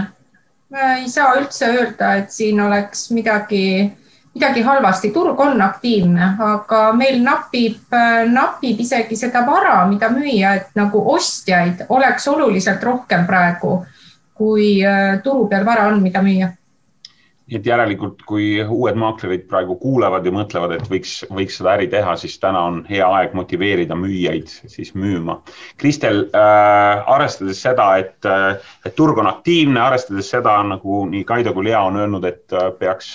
ei 0.98 1.10
saa 1.10 1.36
üldse 1.40 1.70
öelda, 1.72 2.16
et 2.22 2.32
siin 2.32 2.60
oleks 2.62 3.10
midagi 3.16 3.92
midagi 4.38 4.62
halvasti, 4.62 5.10
turg 5.10 5.40
on 5.40 5.62
aktiivne, 5.62 6.36
aga 6.40 6.82
meil 6.94 7.24
napib, 7.26 7.94
napib 8.30 8.82
isegi 8.84 9.18
seda 9.18 9.42
vara, 9.48 9.80
mida 9.90 10.12
müüa, 10.14 10.54
et 10.60 10.76
nagu 10.78 11.02
ostjaid 11.14 11.88
oleks 11.90 12.28
oluliselt 12.30 12.84
rohkem 12.84 13.26
praegu, 13.26 13.80
kui 14.38 14.76
äh, 14.86 15.18
turu 15.24 15.48
peal 15.50 15.66
vara 15.66 15.88
on, 15.90 16.04
mida 16.04 16.22
müüa 16.22 16.52
et 17.48 17.66
järelikult, 17.66 18.22
kui 18.28 18.58
uued 18.62 18.98
maaklerid 19.00 19.46
praegu 19.48 19.78
kuulevad 19.80 20.26
ja 20.28 20.34
mõtlevad, 20.36 20.74
et 20.76 20.90
võiks, 20.92 21.22
võiks 21.32 21.60
seda 21.60 21.78
äri 21.78 21.88
teha, 21.92 22.16
siis 22.20 22.36
täna 22.44 22.66
on 22.68 22.82
hea 22.90 23.08
aeg 23.08 23.36
motiveerida 23.38 23.96
müüjaid 23.96 24.52
siis 24.52 24.92
müüma. 24.98 25.40
Kristel 25.80 26.26
äh,, 26.28 27.08
arvestades 27.16 27.62
seda, 27.64 27.88
et, 28.04 28.18
äh, 28.28 28.74
et 28.86 28.98
turg 29.00 29.20
on 29.22 29.32
aktiivne, 29.32 29.80
arvestades 29.80 30.32
seda, 30.34 30.58
nagu 30.68 31.06
nii 31.08 31.24
Kaido 31.28 31.56
kui 31.56 31.70
Lea 31.70 31.82
on 31.88 32.00
öelnud, 32.02 32.28
et 32.28 32.56
äh, 32.56 32.68
peaks, 32.80 33.14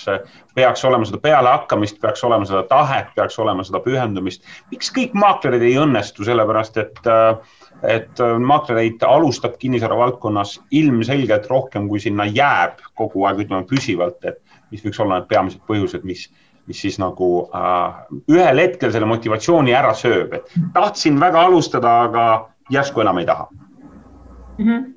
peaks 0.57 0.85
olema 0.89 1.05
seda 1.09 1.21
pealehakkamist, 1.21 2.01
peaks 2.01 2.25
olema 2.25 2.49
seda 2.49 2.63
tahet, 2.69 3.13
peaks 3.15 3.37
olema 3.39 3.65
seda 3.67 3.83
pühendumist. 3.85 4.41
miks 4.73 4.89
kõik 4.95 5.13
maaklerid 5.13 5.61
ei 5.61 5.77
õnnestu, 5.81 6.25
sellepärast 6.25 6.81
et 6.81 7.05
äh, 7.05 7.37
et 7.83 8.19
äh, 8.23 8.37
maaklereid 8.39 9.03
alustab 9.07 9.57
kinnisvara 9.59 9.97
valdkonnas 9.97 10.55
ilmselgelt 10.71 11.49
rohkem, 11.51 11.89
kui 11.91 11.99
sinna 11.99 12.25
jääb 12.29 12.79
kogu 12.95 13.27
aeg, 13.27 13.43
ütleme 13.45 13.67
püsivalt, 13.69 14.23
et 14.23 14.39
mis 14.71 14.83
võiks 14.85 15.01
olla 15.03 15.19
need 15.19 15.29
peamised 15.29 15.61
põhjused, 15.69 16.07
mis, 16.07 16.29
mis 16.67 16.79
siis 16.85 16.99
nagu 17.01 17.29
äh, 17.49 17.99
ühel 18.31 18.63
hetkel 18.63 18.93
selle 18.93 19.09
motivatsiooni 19.09 19.75
ära 19.75 19.93
sööb, 19.97 20.39
et 20.39 20.57
tahtsin 20.73 21.19
väga 21.21 21.45
alustada, 21.49 21.99
aga 22.07 22.25
järsku 22.71 23.03
enam 23.03 23.19
ei 23.21 23.29
taha 23.29 23.49
mm. 23.51 24.65
-hmm 24.65 24.89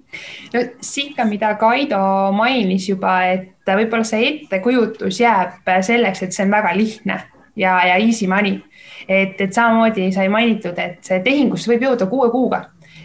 no 0.54 0.60
siit 0.80 1.16
ka, 1.16 1.24
mida 1.24 1.54
Kaido 1.60 1.98
mainis 2.32 2.88
juba, 2.88 3.18
et 3.32 3.66
võib-olla 3.66 4.06
see 4.06 4.28
ettekujutus 4.28 5.20
jääb 5.20 5.66
selleks, 5.82 6.22
et 6.22 6.32
see 6.32 6.46
on 6.46 6.54
väga 6.54 6.72
lihtne 6.76 7.18
ja, 7.56 7.74
ja 7.90 7.96
easy 7.96 8.28
money. 8.30 8.60
et, 9.08 9.40
et 9.40 9.52
samamoodi 9.52 10.10
sai 10.12 10.28
mainitud, 10.28 10.78
et 10.78 11.04
see 11.04 11.20
tehingusse 11.22 11.70
võib 11.70 11.86
jõuda 11.88 12.08
kuue 12.10 12.30
kuuga 12.30 12.62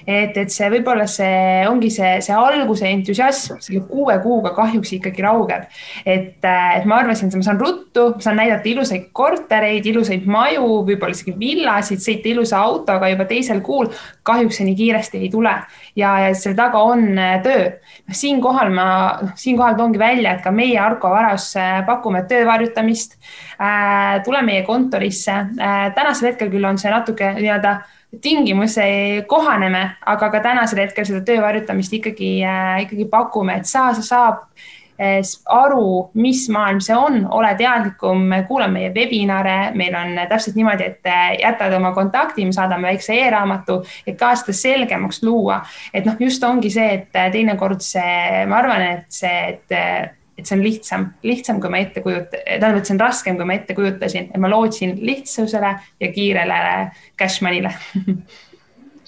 et, 0.07 0.37
et 0.37 0.53
see 0.53 0.69
võib-olla 0.73 1.07
see 1.09 1.65
ongi 1.69 1.91
see, 1.93 2.13
see 2.23 2.35
alguse 2.35 2.87
entusiasm 2.87 3.59
selle 3.61 3.83
kuue 3.89 4.17
kuuga 4.23 4.53
kahjuks 4.55 4.95
ikkagi 4.97 5.25
raugeb. 5.25 5.67
et, 6.05 6.39
et 6.41 6.85
ma 6.89 7.01
arvasin, 7.01 7.29
et 7.29 7.37
ma 7.39 7.45
saan 7.45 7.61
ruttu, 7.61 8.07
saan 8.23 8.39
näidata 8.41 8.69
ilusaid 8.69 9.09
kortereid, 9.15 9.85
ilusaid 9.85 10.25
maju, 10.29 10.81
võib-olla 10.87 11.15
isegi 11.15 11.35
villasid, 11.37 12.01
sõita 12.03 12.31
ilusa 12.31 12.61
autoga 12.61 13.09
juba 13.11 13.27
teisel 13.29 13.61
kuul. 13.65 13.91
kahjuks 14.23 14.59
see 14.59 14.67
nii 14.67 14.77
kiiresti 14.77 15.21
ei 15.21 15.29
tule 15.33 15.53
ja, 15.95 16.11
ja 16.25 16.33
selle 16.37 16.55
taga 16.57 16.81
on 16.85 17.17
äh, 17.17 17.37
töö. 17.43 17.69
noh, 18.07 18.17
siinkohal 18.17 18.73
ma, 18.73 18.87
noh, 19.21 19.33
siinkohal 19.39 19.77
toongi 19.79 19.99
välja, 19.99 20.35
et 20.35 20.43
ka 20.45 20.53
meie 20.55 20.79
Arko 20.79 21.11
Varas 21.13 21.51
äh, 21.59 21.81
pakume 21.87 22.23
töövarjutamist 22.29 23.17
äh,. 23.59 24.21
tule 24.25 24.41
meie 24.45 24.65
kontorisse 24.67 25.33
äh,. 25.33 25.89
tänasel 25.95 26.31
hetkel 26.31 26.51
küll 26.53 26.67
on 26.67 26.79
see 26.81 26.91
natuke 26.91 27.33
nii-öelda 27.39 27.79
tingimusi 28.21 29.23
kohaneme, 29.27 29.89
aga 30.05 30.29
ka 30.29 30.43
tänasel 30.43 30.83
hetkel 30.83 31.07
seda 31.07 31.23
töövarjutamist 31.25 31.93
ikkagi 31.95 32.35
äh,, 32.43 32.83
ikkagi 32.85 33.07
pakume, 33.11 33.55
et 33.61 33.69
saa, 33.69 33.93
sa 33.95 34.03
saab 34.03 34.41
äh, 34.99 35.21
aru, 35.47 36.11
mis 36.19 36.43
maailm 36.51 36.81
see 36.83 36.97
on, 36.97 37.21
ole 37.31 37.53
teadlikum, 37.59 38.27
kuula 38.49 38.67
meie 38.71 38.91
webinare, 38.95 39.71
meil 39.79 39.95
on 39.95 40.19
täpselt 40.29 40.59
niimoodi, 40.59 40.91
et 40.91 41.07
äh, 41.11 41.33
jätad 41.39 41.73
oma 41.77 41.93
kontakti, 41.95 42.45
me 42.45 42.55
saadame 42.55 42.91
väikse 42.91 43.15
e-raamatu, 43.15 43.81
et 44.05 44.19
ka 44.19 44.33
seda 44.39 44.57
selgemaks 44.59 45.23
luua. 45.23 45.61
et 45.93 46.05
noh, 46.05 46.19
just 46.19 46.43
ongi 46.43 46.73
see, 46.73 46.89
et 46.99 47.21
teinekord 47.33 47.79
see, 47.85 48.43
ma 48.47 48.59
arvan, 48.59 48.89
et 48.97 49.21
see, 49.21 49.37
et 49.55 50.19
et 50.37 50.47
see 50.47 50.57
on 50.57 50.63
lihtsam, 50.63 51.09
lihtsam, 51.27 51.59
kui 51.61 51.69
ma 51.73 51.81
ette 51.83 52.03
kujut-, 52.05 52.31
tähendab, 52.31 52.79
et 52.79 52.87
see 52.87 52.95
on 52.95 53.01
raskem, 53.03 53.39
kui 53.39 53.47
ma 53.49 53.57
ette 53.59 53.75
kujutasin, 53.77 54.31
et 54.31 54.41
ma 54.41 54.49
lootsin 54.51 54.95
lihtsusele 55.01 55.73
ja 56.01 56.13
kiirele 56.15 56.61
cash 57.19 57.43
money'le 57.45 57.73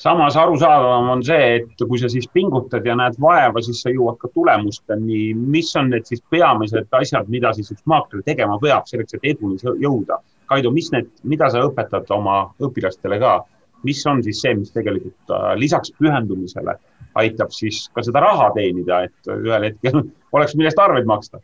samas 0.03 0.37
arusaadavam 0.37 1.09
on 1.09 1.23
see, 1.23 1.55
et 1.59 1.83
kui 1.87 1.99
sa 2.01 2.09
siis 2.11 2.27
pingutad 2.33 2.85
ja 2.85 2.95
näed 2.99 3.15
vaeva, 3.21 3.61
siis 3.63 3.83
sa 3.85 3.93
jõuad 3.93 4.17
ka 4.19 4.29
tulemusteni. 4.33 5.33
mis 5.33 5.71
on 5.79 5.89
need 5.93 6.07
siis 6.09 6.23
peamised 6.33 6.97
asjad, 6.99 7.29
mida 7.31 7.53
siis 7.53 7.71
üks 7.71 7.85
maakler 7.85 8.23
tegema 8.25 8.59
peab 8.61 8.89
selleks, 8.89 9.15
et 9.15 9.29
eduni 9.33 9.59
jõuda? 9.85 10.19
Kaido, 10.49 10.71
mis 10.75 10.91
need, 10.91 11.07
mida 11.23 11.47
sa 11.49 11.63
õpetad 11.63 12.09
oma 12.11 12.41
õpilastele 12.59 13.19
ka, 13.21 13.37
mis 13.87 14.03
on 14.07 14.19
siis 14.23 14.41
see, 14.43 14.55
mis 14.59 14.73
tegelikult 14.75 15.31
äh, 15.31 15.53
lisaks 15.59 15.93
pühendumisele 15.99 16.75
aitab 17.19 17.51
siis 17.53 17.87
ka 17.93 18.03
seda 18.05 18.23
raha 18.23 18.51
teenida, 18.55 19.03
et 19.07 19.33
ühel 19.33 19.69
hetkel 19.69 20.03
oleks, 20.35 20.55
millest 20.59 20.79
arveid 20.81 21.09
maksta. 21.09 21.41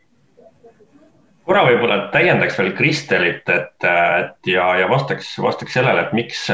Korra 1.50 1.64
võib-olla 1.66 1.96
täiendaks 2.12 2.54
veel 2.60 2.68
Kristelit, 2.78 3.48
et, 3.50 3.86
et 3.86 4.50
ja, 4.52 4.66
ja 4.78 4.86
vastaks, 4.90 5.32
vastaks 5.42 5.74
sellele, 5.74 6.04
et 6.04 6.12
miks, 6.14 6.44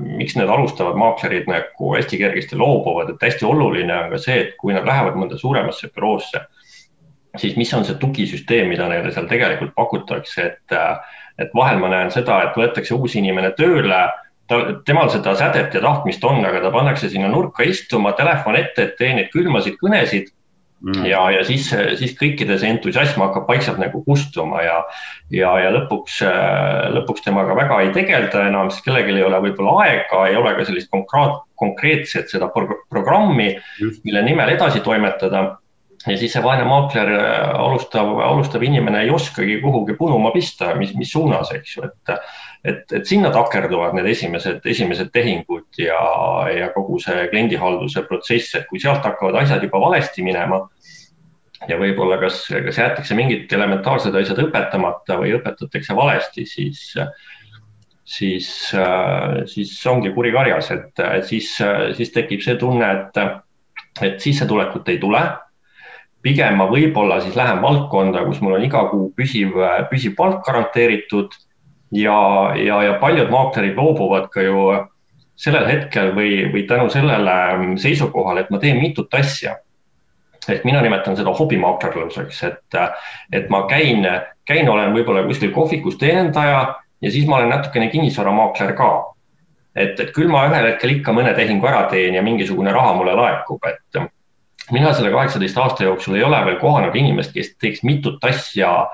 miks 0.00 0.38
need 0.38 0.48
alustavad 0.48 0.96
maaklerid 0.96 1.50
nagu 1.50 1.90
hästi 1.92 2.20
kergesti 2.22 2.56
loobuvad, 2.56 3.10
et 3.12 3.26
hästi 3.26 3.44
oluline 3.44 3.92
on 3.92 4.14
ka 4.14 4.22
see, 4.22 4.38
et 4.46 4.54
kui 4.62 4.72
nad 4.72 4.88
lähevad 4.88 5.18
mõnda 5.20 5.36
suuremasse 5.40 5.90
büroosse, 5.92 6.40
siis 7.36 7.58
mis 7.60 7.74
on 7.76 7.84
see 7.84 7.98
tugisüsteem, 8.00 8.70
mida 8.72 8.88
neile 8.88 9.12
seal 9.12 9.28
tegelikult 9.28 9.74
pakutakse, 9.76 10.48
et, 10.48 10.78
et 11.42 11.52
vahel 11.58 11.82
ma 11.82 11.92
näen 11.92 12.14
seda, 12.14 12.40
et 12.46 12.56
võetakse 12.56 12.96
uus 12.96 13.18
inimene 13.20 13.52
tööle 13.58 14.04
ta, 14.52 14.60
temal 14.86 15.10
seda 15.12 15.34
sädet 15.38 15.74
ja 15.74 15.82
tahtmist 15.84 16.24
on, 16.28 16.44
aga 16.46 16.60
ta 16.62 16.70
pannakse 16.74 17.10
sinna 17.12 17.30
nurka 17.32 17.66
istuma, 17.66 18.14
telefon 18.18 18.58
ette, 18.60 18.88
et 18.88 18.96
tee 19.00 19.12
neid 19.16 19.32
külmasid 19.34 19.80
kõnesid. 19.80 20.32
Mm. 20.82 21.04
ja, 21.06 21.20
ja 21.30 21.44
siis, 21.46 21.68
siis 22.00 22.10
kõikide 22.18 22.56
see 22.58 22.72
entusiasm 22.74 23.22
hakkab 23.22 23.46
vaikselt 23.46 23.76
nagu 23.78 24.00
kustuma 24.02 24.64
ja, 24.64 24.80
ja, 25.30 25.52
ja 25.62 25.68
lõpuks, 25.76 26.16
lõpuks 26.96 27.22
temaga 27.22 27.54
väga 27.54 27.76
ei 27.84 27.92
tegelda 27.94 28.48
enam, 28.48 28.66
sest 28.72 28.82
kellelgi 28.88 29.14
ei 29.14 29.22
ole 29.22 29.38
võib-olla 29.44 29.76
aega, 29.84 30.24
ei 30.26 30.34
ole 30.40 30.56
ka 30.56 30.66
sellist 30.66 30.90
konkreetset 31.62 32.34
seda 32.34 32.50
programmi, 32.50 33.52
mille 34.02 34.24
nimel 34.26 34.56
edasi 34.56 34.82
toimetada 34.82 35.44
ja 36.06 36.16
siis 36.18 36.32
see 36.34 36.42
vaene 36.42 36.64
maakler, 36.66 37.10
alustav, 37.54 38.16
alustav 38.24 38.62
inimene 38.66 39.04
ei 39.04 39.10
oskagi 39.14 39.60
kuhugi 39.62 39.94
punuma 39.98 40.32
pista, 40.34 40.72
mis, 40.78 40.96
mis 40.98 41.12
suunas, 41.14 41.52
eks 41.54 41.76
ju, 41.76 41.84
et 41.86 42.16
et, 42.64 42.84
et 42.94 43.06
sinna 43.08 43.32
takerduvad 43.34 43.96
need 43.96 44.06
esimesed, 44.12 44.62
esimesed 44.70 45.10
tehingud 45.14 45.80
ja, 45.82 45.98
ja 46.54 46.68
kogu 46.74 47.00
see 47.02 47.26
kliendihalduse 47.32 48.04
protsess, 48.06 48.54
et 48.58 48.68
kui 48.70 48.80
sealt 48.82 49.02
hakkavad 49.06 49.40
asjad 49.42 49.64
juba 49.66 49.80
valesti 49.82 50.22
minema 50.22 50.60
ja 51.68 51.78
võib-olla 51.78 52.18
kas, 52.22 52.44
kas 52.66 52.78
jäetakse 52.78 53.18
mingid 53.18 53.52
elementaarsed 53.54 54.14
asjad 54.18 54.42
õpetamata 54.44 55.18
või 55.20 55.34
õpetatakse 55.38 55.96
valesti, 55.98 56.46
siis, 56.46 56.84
siis, 58.06 58.48
siis 59.54 59.74
ongi 59.90 60.14
kuri 60.14 60.32
karjas, 60.34 60.70
et 60.74 61.06
siis, 61.26 61.54
siis 61.98 62.14
tekib 62.14 62.42
see 62.46 62.58
tunne, 62.62 62.90
et, 62.94 63.22
et 64.06 64.22
sissetulekut 64.22 64.90
ei 64.94 65.02
tule 65.02 65.22
pigem 66.22 66.56
ma 66.60 66.68
võib-olla 66.70 67.20
siis 67.22 67.36
lähen 67.36 67.62
valdkonda, 67.62 68.24
kus 68.26 68.40
mul 68.42 68.56
on 68.58 68.66
iga 68.66 68.84
kuu 68.90 69.10
püsiv, 69.16 69.56
püsiv 69.90 70.14
palk 70.18 70.44
garanteeritud 70.46 71.34
ja, 71.92 72.18
ja, 72.56 72.82
ja 72.86 72.96
paljud 73.02 73.30
maaklerid 73.32 73.76
loobuvad 73.76 74.28
ka 74.32 74.44
ju 74.46 74.66
sellel 75.42 75.66
hetkel 75.66 76.12
või, 76.16 76.46
või 76.52 76.64
tänu 76.68 76.90
sellele 76.92 77.76
seisukohale, 77.82 78.44
et 78.44 78.52
ma 78.54 78.60
teen 78.62 78.80
mitut 78.80 79.14
asja. 79.14 79.56
ehk 80.48 80.64
mina 80.66 80.80
nimetan 80.82 81.16
seda 81.16 81.30
hobimaaklerluseks, 81.38 82.42
et, 82.42 82.78
et 83.32 83.50
ma 83.50 83.62
käin, 83.70 84.06
käin, 84.44 84.68
olen 84.68 84.94
võib-olla 84.94 85.22
kuskil 85.26 85.52
kohvikus 85.54 85.98
teenindaja 85.98 86.62
ja 87.02 87.10
siis 87.10 87.26
ma 87.26 87.36
olen 87.36 87.50
natukene 87.54 87.88
kinnisvaramaakler 87.90 88.72
ka. 88.78 88.90
et, 89.74 90.00
et 90.00 90.10
küll 90.12 90.28
ma 90.28 90.46
ühel 90.50 90.66
hetkel 90.70 90.98
ikka 90.98 91.12
mõne 91.16 91.34
tehingu 91.34 91.66
ära 91.66 91.86
teen 91.90 92.14
ja 92.14 92.22
mingisugune 92.22 92.72
raha 92.72 92.94
mulle 92.94 93.14
laekub, 93.16 93.62
et 93.66 94.02
mina 94.70 94.92
selle 94.92 95.10
kaheksateist 95.10 95.58
aasta 95.58 95.84
jooksul 95.84 96.14
ei 96.14 96.24
ole 96.24 96.44
veel 96.44 96.60
kohanud 96.60 96.94
inimest, 96.96 97.32
kes 97.34 97.54
teeks 97.60 97.82
mitut 97.82 98.24
asja 98.24 98.88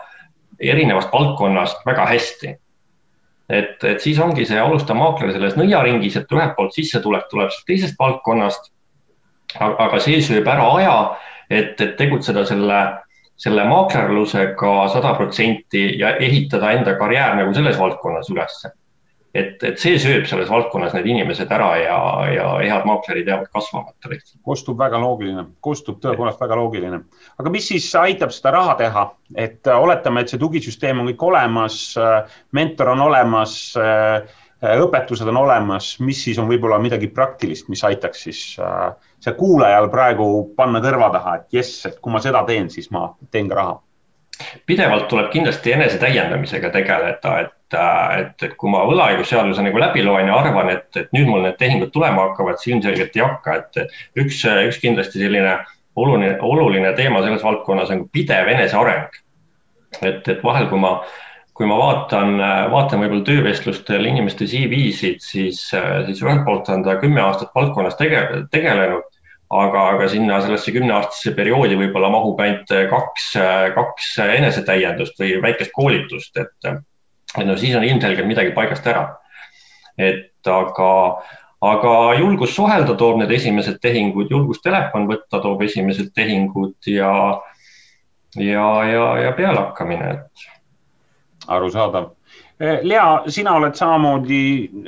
erinevast 0.60 1.12
valdkonnast 1.12 1.84
väga 1.86 2.06
hästi 2.06 2.56
et, 3.48 3.84
et 3.84 4.00
siis 4.00 4.18
ongi 4.20 4.44
see 4.48 4.60
alustav 4.60 4.98
maakler 4.98 5.32
selles 5.32 5.56
nõiaringis, 5.58 6.18
et 6.20 6.32
ühelt 6.34 6.54
poolt 6.56 6.76
sissetulek 6.76 7.28
tuleb 7.32 7.54
teisest 7.68 7.98
valdkonnast. 8.00 8.72
aga 9.58 9.98
see 10.04 10.20
sööb 10.20 10.48
ära 10.48 10.66
aja, 10.76 10.96
et, 11.48 11.80
et 11.80 11.94
tegutseda 11.96 12.44
selle, 12.44 12.80
selle 13.40 13.64
maaklerlusega 13.64 14.72
sada 14.92 15.14
protsenti 15.16 15.86
ja 15.98 16.16
ehitada 16.20 16.74
enda 16.76 16.98
karjäär 17.00 17.38
nagu 17.38 17.54
selles 17.56 17.78
valdkonnas 17.80 18.28
ülesse. 18.30 18.74
Et, 19.36 19.62
et 19.62 19.78
see 19.80 19.98
sööb 20.00 20.26
selles 20.28 20.48
valdkonnas 20.50 20.94
need 20.96 21.08
inimesed 21.12 21.50
ära 21.52 21.68
ja, 21.82 21.98
ja 22.32 22.48
head 22.62 22.86
maaklerid 22.88 23.28
jäävad 23.28 23.50
kasvamata 23.54 24.10
lihtsalt. 24.12 24.40
kostub 24.44 24.78
väga 24.80 25.00
loogiline, 25.02 25.44
kostub 25.64 26.00
tõepoolest 26.02 26.40
väga 26.40 26.58
loogiline. 26.58 27.02
aga 27.38 27.52
mis 27.52 27.68
siis 27.68 27.88
aitab 27.98 28.32
seda 28.34 28.54
raha 28.56 28.74
teha, 28.80 29.06
et 29.36 29.72
oletame, 29.74 30.22
et 30.24 30.32
see 30.32 30.40
tugisüsteem 30.40 31.02
on 31.02 31.10
kõik 31.12 31.24
olemas, 31.30 31.80
mentor 32.56 32.94
on 32.94 33.06
olemas 33.08 33.56
õpetused 34.58 35.28
on 35.30 35.36
olemas, 35.38 35.92
mis 36.02 36.18
siis 36.24 36.38
on 36.42 36.48
võib-olla 36.48 36.80
midagi 36.82 37.06
praktilist, 37.14 37.68
mis 37.70 37.84
aitaks 37.86 38.24
siis 38.26 38.40
äh, 38.58 38.88
see 39.22 39.36
kuulajal 39.38 39.86
praegu 39.92 40.48
panna 40.56 40.80
kõrva 40.82 41.12
taha, 41.14 41.36
et 41.38 41.60
jess, 41.60 41.84
et 41.86 42.00
kui 42.02 42.10
ma 42.10 42.18
seda 42.24 42.42
teen, 42.48 42.66
siis 42.70 42.90
ma 42.90 43.12
teen 43.30 43.50
ka 43.50 43.60
raha 43.60 43.76
pidevalt 44.66 45.08
tuleb 45.10 45.32
kindlasti 45.32 45.72
enesetäiendamisega 45.74 46.68
tegeleda, 46.70 47.32
et, 47.74 47.78
et, 48.20 48.44
et 48.48 48.56
kui 48.60 48.70
ma 48.72 48.84
võlaõigusseaduse 48.88 49.64
nagu 49.64 49.80
läbi 49.80 50.02
loen 50.04 50.30
ja 50.30 50.38
arvan, 50.40 50.70
et, 50.72 50.88
et 50.96 51.10
nüüd 51.16 51.28
mul 51.28 51.44
need 51.44 51.58
tehingud 51.60 51.92
tulema 51.94 52.28
hakkavad, 52.28 52.60
siis 52.60 52.74
ilmselgelt 52.76 53.16
ei 53.16 53.24
hakka, 53.24 53.56
et 53.60 54.20
üks, 54.24 54.42
üks 54.44 54.80
kindlasti 54.82 55.22
selline 55.22 55.58
oluline, 55.98 56.36
oluline 56.40 56.92
teema 56.98 57.22
selles 57.24 57.44
valdkonnas 57.44 57.90
on 57.94 58.06
pidev 58.12 58.48
eneseareng. 58.54 59.22
et, 60.02 60.28
et 60.28 60.44
vahel, 60.44 60.68
kui 60.68 60.80
ma, 60.80 60.98
kui 61.56 61.66
ma 61.66 61.78
vaatan, 61.80 62.36
vaatan 62.72 63.02
võib-olla 63.02 63.24
töövestlustel 63.26 64.04
inimeste 64.06 64.46
CV-sid, 64.46 65.22
siis, 65.24 65.62
siis 65.72 66.20
ühelt 66.22 66.44
poolt 66.46 66.68
on 66.72 66.84
ta 66.86 66.98
kümme 67.00 67.24
aastat 67.24 67.54
valdkonnas 67.56 67.96
tege, 67.98 68.20
tegelenud 68.52 69.06
aga, 69.48 69.86
aga 69.94 70.08
sinna 70.12 70.42
sellesse 70.44 70.72
kümneaastasesse 70.76 71.32
perioodi 71.36 71.78
võib-olla 71.80 72.10
mahub 72.12 72.40
ainult 72.44 72.72
kaks, 72.92 73.32
kaks 73.74 74.12
enesetäiendust 74.28 75.18
või 75.20 75.38
väikest 75.42 75.72
koolitust, 75.76 76.36
et 76.36 76.70
no 77.36 77.56
siis 77.56 77.76
on 77.76 77.84
ilmselgelt 77.84 78.28
midagi 78.28 78.54
paigast 78.56 78.86
ära. 78.86 79.18
et 79.98 80.46
aga, 80.46 80.90
aga 81.60 81.94
julgus 82.18 82.54
suhelda 82.54 82.94
toob 82.94 83.18
need 83.18 83.32
esimesed 83.34 83.80
tehingud, 83.82 84.30
julgus 84.30 84.62
telefon 84.62 85.08
võtta 85.10 85.40
toob 85.42 85.62
esimesed 85.66 86.12
tehingud 86.14 86.76
ja, 86.86 87.12
ja, 88.36 88.68
ja, 88.92 89.08
ja 89.24 89.32
pealehakkamine, 89.32 90.12
et. 90.14 90.46
arusaadav 91.48 92.12
Lea, 92.58 93.02
sina 93.30 93.52
oled 93.54 93.76
samamoodi 93.78 94.38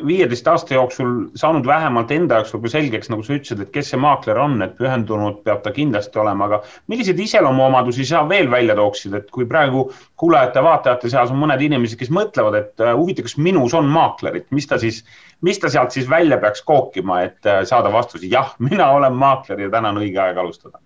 viieteist 0.07 0.49
aasta 0.51 0.75
jooksul 0.75 1.13
saanud 1.39 1.69
vähemalt 1.71 2.11
enda 2.11 2.41
jaoks 2.41 2.51
võib-olla 2.57 2.73
selgeks, 2.73 3.11
nagu 3.13 3.23
sa 3.23 3.37
ütlesid, 3.37 3.63
et 3.63 3.71
kes 3.77 3.93
see 3.93 4.01
maakler 4.03 4.41
on, 4.43 4.57
et 4.67 4.75
pühendunud 4.81 5.39
peab 5.47 5.63
ta 5.63 5.71
kindlasti 5.77 6.19
olema, 6.19 6.49
aga 6.51 6.59
milliseid 6.91 7.23
iseloomuomadusi 7.23 8.09
sa 8.11 8.25
veel 8.33 8.51
välja 8.51 8.75
tooksid, 8.75 9.15
et 9.21 9.31
kui 9.31 9.47
praegu 9.47 9.87
kuulajate-vaatajate 10.19 11.15
seas 11.15 11.31
on 11.31 11.39
mõned 11.45 11.63
inimesed, 11.69 12.01
kes 12.03 12.11
mõtlevad, 12.19 12.59
et 12.59 12.83
äh, 12.83 12.91
huvitav, 12.99 13.31
kas 13.31 13.39
minus 13.39 13.79
on 13.79 13.87
maaklerit, 13.95 14.51
mis 14.51 14.67
ta 14.67 14.81
siis, 14.83 15.05
mis 15.47 15.63
ta 15.63 15.71
sealt 15.71 15.95
siis 15.95 16.11
välja 16.11 16.43
peaks 16.43 16.67
kookima, 16.67 17.23
et 17.31 17.47
äh, 17.47 17.63
saada 17.71 17.95
vastuseid, 17.95 18.33
jah, 18.35 18.57
mina 18.59 18.91
olen 18.99 19.15
maakler 19.15 19.69
ja 19.69 19.71
täna 19.71 19.95
on 19.95 20.03
õige 20.03 20.19
aeg 20.27 20.43
alustada 20.43 20.83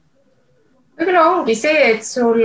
võib-olla 0.99 1.27
ongi 1.33 1.57
see, 1.59 1.91
et 1.95 2.07
sul 2.07 2.41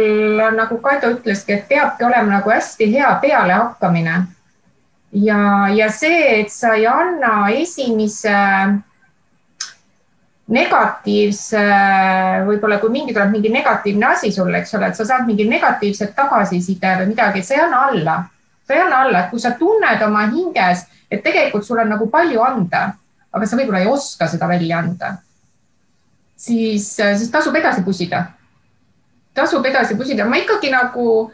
nagu 0.56 0.80
Kaido 0.82 1.14
ütleski, 1.14 1.56
et 1.56 1.68
peabki 1.70 2.06
olema 2.08 2.40
nagu 2.40 2.52
hästi 2.52 2.90
hea 2.94 3.14
pealehakkamine. 3.22 4.20
ja, 5.12 5.42
ja 5.74 5.90
see, 5.90 6.42
et 6.42 6.52
sa 6.54 6.76
ei 6.78 6.86
anna 6.88 7.50
esimese 7.50 8.36
negatiivse, 10.50 11.62
võib-olla 12.48 12.80
kui 12.82 12.90
mingi 12.90 13.14
tuleb 13.14 13.32
mingi 13.34 13.52
negatiivne 13.54 14.06
asi 14.06 14.32
sulle, 14.34 14.64
eks 14.64 14.74
ole, 14.78 14.90
et 14.90 14.98
sa 14.98 15.06
saad 15.06 15.28
mingi 15.28 15.46
negatiivset 15.46 16.16
tagasiside 16.18 16.96
või 17.02 17.12
midagi, 17.12 17.44
sa 17.46 17.54
ei 17.54 17.62
anna 17.68 17.84
alla, 17.90 18.16
sa 18.66 18.74
ei 18.74 18.82
anna 18.82 19.04
alla, 19.06 19.22
et 19.24 19.30
kui 19.30 19.42
sa 19.42 19.54
tunned 19.58 20.02
oma 20.06 20.26
hinges, 20.32 20.88
et 21.10 21.22
tegelikult 21.26 21.66
sul 21.66 21.82
on 21.84 21.94
nagu 21.94 22.10
palju 22.10 22.42
anda, 22.42 22.88
aga 23.30 23.46
sa 23.46 23.62
võib-olla 23.62 23.84
ei 23.84 23.94
oska 23.94 24.26
seda 24.30 24.50
välja 24.50 24.82
anda, 24.82 25.14
siis, 26.34 26.96
siis 26.98 27.30
tasub 27.30 27.54
edasi 27.62 27.86
pusida 27.86 28.26
tasub 29.40 29.66
edasi 29.66 29.96
pusida, 29.98 30.28
ma 30.28 30.38
ikkagi 30.38 30.72
nagu 30.74 31.32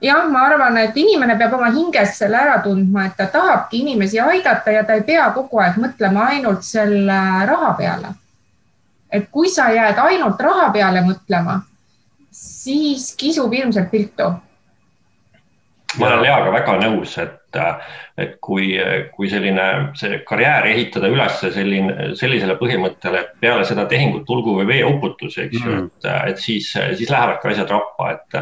jah, 0.00 0.24
ma 0.30 0.46
arvan, 0.48 0.78
et 0.80 0.96
inimene 0.96 1.36
peab 1.38 1.54
oma 1.58 1.70
hinges 1.74 2.16
selle 2.18 2.38
ära 2.40 2.58
tundma, 2.64 3.06
et 3.08 3.16
ta 3.18 3.26
tahabki 3.32 3.82
inimesi 3.82 4.20
aidata 4.20 4.72
ja 4.72 4.84
ta 4.84 4.96
ei 4.98 5.04
pea 5.06 5.28
kogu 5.34 5.60
aeg 5.62 5.78
mõtlema 5.80 6.28
ainult 6.34 6.64
selle 6.66 7.20
raha 7.50 7.74
peale. 7.78 8.14
et 9.14 9.28
kui 9.30 9.48
sa 9.48 9.68
jääd 9.70 9.98
ainult 10.02 10.40
raha 10.42 10.70
peale 10.74 11.00
mõtlema, 11.06 11.60
siis 12.34 13.12
kisub 13.16 13.52
ilmselt 13.52 13.92
viltu. 13.92 14.32
ma 15.98 16.06
olen 16.06 16.22
Leaga 16.22 16.52
väga 16.52 16.78
nõus, 16.80 17.18
et 17.18 17.43
et 18.18 18.36
kui, 18.44 18.74
kui 19.14 19.30
selline, 19.30 19.66
see 19.98 20.20
karjäär 20.28 20.68
ehitada 20.70 21.10
üles 21.12 21.40
selline, 21.42 22.12
sellisele 22.18 22.58
põhimõttele, 22.60 23.24
et 23.24 23.34
peale 23.40 23.64
seda 23.68 23.86
tehingut 23.90 24.26
tulgu 24.28 24.56
või 24.60 24.68
veeuputus, 24.72 25.38
eks 25.46 25.58
ju 25.60 25.72
mm., 25.72 25.90
et, 25.90 26.08
et 26.34 26.42
siis, 26.42 26.70
siis 26.72 27.10
lähevadki 27.10 27.52
asjad 27.52 27.74
rappa, 27.74 28.14
et 28.14 28.40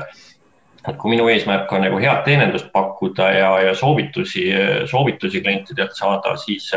et 0.82 0.96
kui 0.98 1.12
minu 1.12 1.28
eesmärk 1.30 1.70
on 1.76 1.84
nagu 1.84 1.98
head 2.02 2.24
teenindust 2.26 2.72
pakkuda 2.74 3.28
ja, 3.36 3.50
ja 3.68 3.74
soovitusi, 3.78 4.48
soovitusi 4.90 5.42
klientidelt 5.44 5.94
saada, 5.94 6.34
siis, 6.42 6.72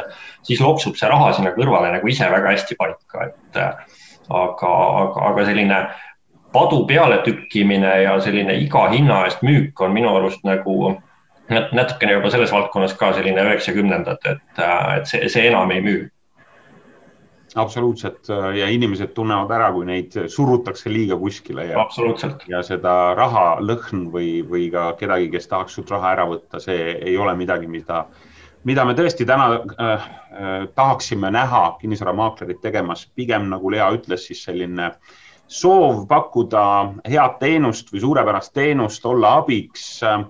siis 0.46 0.62
loksub 0.62 0.98
see 1.00 1.10
raha 1.10 1.32
sinna 1.34 1.56
kõrvale 1.56 1.90
nagu 1.96 2.12
ise 2.12 2.28
väga 2.30 2.54
hästi 2.54 2.78
paika, 2.78 3.32
et 3.32 3.58
aga, 4.30 4.74
aga, 5.02 5.26
aga 5.32 5.48
selline 5.50 5.80
padu 6.56 6.86
peale 6.88 7.18
tükkimine 7.26 7.96
ja 8.06 8.16
selline 8.24 8.56
iga 8.62 8.86
hinna 8.94 9.24
eest 9.26 9.42
müük 9.46 9.82
on 9.82 9.94
minu 9.96 10.14
arust 10.16 10.46
nagu 10.48 10.96
natukene 11.50 12.18
juba 12.18 12.32
selles 12.34 12.52
valdkonnas 12.54 12.96
ka 12.98 13.12
selline 13.14 13.44
üheksakümnendad, 13.46 14.28
et, 14.32 14.60
et 14.98 15.10
see, 15.10 15.30
see 15.30 15.48
enam 15.52 15.72
ei 15.72 15.82
müü. 15.86 16.04
absoluutselt 17.56 18.28
ja 18.58 18.68
inimesed 18.68 19.14
tunnevad 19.16 19.52
ära, 19.56 19.70
kui 19.72 19.86
neid 19.88 20.16
surutakse 20.28 20.90
liiga 20.92 21.16
kuskile 21.16 21.70
ja. 21.70 21.80
absoluutselt. 21.80 22.44
ja 22.52 22.60
seda 22.66 23.14
raha 23.16 23.62
lõhn 23.62 24.10
või, 24.12 24.42
või 24.50 24.68
ka 24.74 24.90
kedagi, 25.00 25.30
kes 25.32 25.48
tahaks 25.48 25.78
sult 25.78 25.94
raha 25.94 26.12
ära 26.18 26.26
võtta, 26.28 26.60
see 26.60 26.98
ei 26.98 27.16
ole 27.18 27.36
midagi, 27.40 27.70
mida, 27.72 28.08
mida 28.68 28.86
me 28.86 28.96
tõesti 28.98 29.28
täna 29.30 29.48
äh, 29.54 29.94
äh, 29.94 30.66
tahaksime 30.76 31.32
näha 31.32 31.78
kinnisvaramaaklerit 31.82 32.60
tegemas, 32.62 33.06
pigem 33.16 33.48
nagu 33.54 33.72
Lea 33.72 33.88
ütles, 33.96 34.26
siis 34.28 34.44
selline 34.50 34.92
soov 35.48 36.08
pakkuda 36.10 36.66
head 37.06 37.38
teenust 37.40 37.94
või 37.94 38.02
suurepärast 38.02 38.54
teenust, 38.58 39.06
olla 39.06 39.38
abiks 39.44 39.86
äh, 40.04 40.26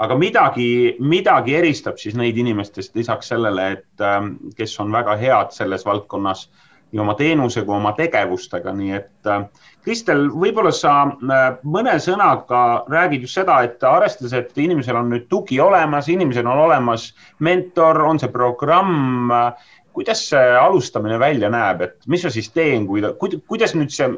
aga 0.00 0.16
midagi, 0.16 0.96
midagi 1.04 1.58
eristab 1.58 2.00
siis 2.00 2.16
neid 2.16 2.38
inimestest 2.40 2.96
lisaks 2.96 3.32
sellele, 3.34 3.70
et 3.76 4.04
ähm, 4.04 4.34
kes 4.56 4.78
on 4.80 4.92
väga 4.94 5.16
head 5.20 5.52
selles 5.56 5.84
valdkonnas 5.86 6.48
nii 6.90 7.02
oma 7.04 7.14
teenuse 7.14 7.62
kui 7.62 7.76
oma 7.76 7.92
tegevustega, 7.94 8.72
nii 8.74 8.94
et 8.96 9.28
äh, 9.30 9.44
Kristel, 9.84 10.26
võib-olla 10.32 10.72
sa 10.74 10.94
äh, 11.06 11.44
mõne 11.62 11.94
sõnaga 12.02 12.62
räägid 12.90 13.26
just 13.26 13.38
seda, 13.38 13.60
et 13.66 13.84
arvestades, 13.86 14.34
et 14.34 14.58
inimesel 14.58 14.98
on 14.98 15.12
nüüd 15.12 15.28
tugi 15.30 15.60
olemas, 15.62 16.08
inimesel 16.10 16.48
on 16.50 16.64
olemas 16.66 17.10
mentor, 17.46 18.00
on 18.08 18.18
see 18.22 18.32
programm, 18.32 19.30
äh, 19.36 19.70
kuidas 19.94 20.24
see 20.32 20.50
alustamine 20.56 21.18
välja 21.20 21.50
näeb, 21.52 21.84
et 21.86 22.10
mis 22.10 22.24
ma 22.26 22.32
siis 22.32 22.50
teen, 22.54 22.88
kui, 22.88 23.04
kuidas 23.50 23.76
nüüd 23.76 23.92
see, 23.94 24.10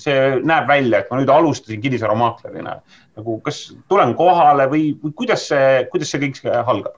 see 0.00 0.38
näeb 0.46 0.70
välja, 0.70 1.02
et 1.02 1.10
ma 1.10 1.20
nüüd 1.20 1.32
alustasin 1.32 1.82
kinnisvaramaaklerina 1.82 2.78
nagu 3.18 3.40
kas 3.44 3.68
tulen 3.90 4.14
kohale 4.18 4.68
või, 4.70 4.92
või 5.02 5.14
kuidas 5.22 5.48
see, 5.50 5.84
kuidas 5.92 6.14
see 6.14 6.22
kõik 6.22 6.42
algab? 6.62 6.96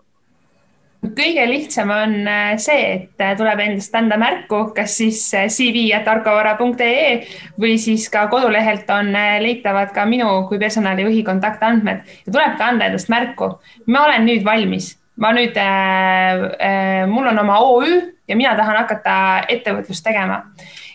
kõige 1.01 1.47
lihtsam 1.49 1.91
on 1.95 2.15
äh, 2.29 2.55
see, 2.61 2.81
et 2.95 3.23
äh, 3.25 3.33
tuleb 3.39 3.63
endast 3.65 3.95
anda 3.97 4.19
märku, 4.21 4.67
kas 4.77 4.99
siis 5.01 5.23
äh, 5.37 5.49
cv.tarkavara.ee 5.49 7.15
või 7.61 7.79
siis 7.81 8.09
ka 8.13 8.27
kodulehelt 8.33 8.91
on 8.93 9.15
leitavad 9.41 9.95
ka 9.97 10.05
minu 10.09 10.29
kui 10.51 10.61
personalijuhi 10.61 11.25
kontaktandmed 11.25 12.05
ja 12.27 12.33
tuleb 12.33 12.57
ka 12.61 12.69
anda 12.75 12.91
endast 12.91 13.09
märku. 13.13 13.55
ma 13.87 14.05
olen 14.05 14.29
nüüd 14.29 14.45
valmis, 14.45 14.93
ma 15.17 15.33
nüüd 15.37 15.57
äh,, 15.57 16.45
äh, 16.61 17.07
mul 17.09 17.33
on 17.33 17.39
oma 17.47 17.61
OÜ 17.65 18.01
ja 18.31 18.37
mina 18.39 18.55
tahan 18.57 18.79
hakata 18.85 19.17
ettevõtlust 19.51 20.07
tegema. 20.07 20.45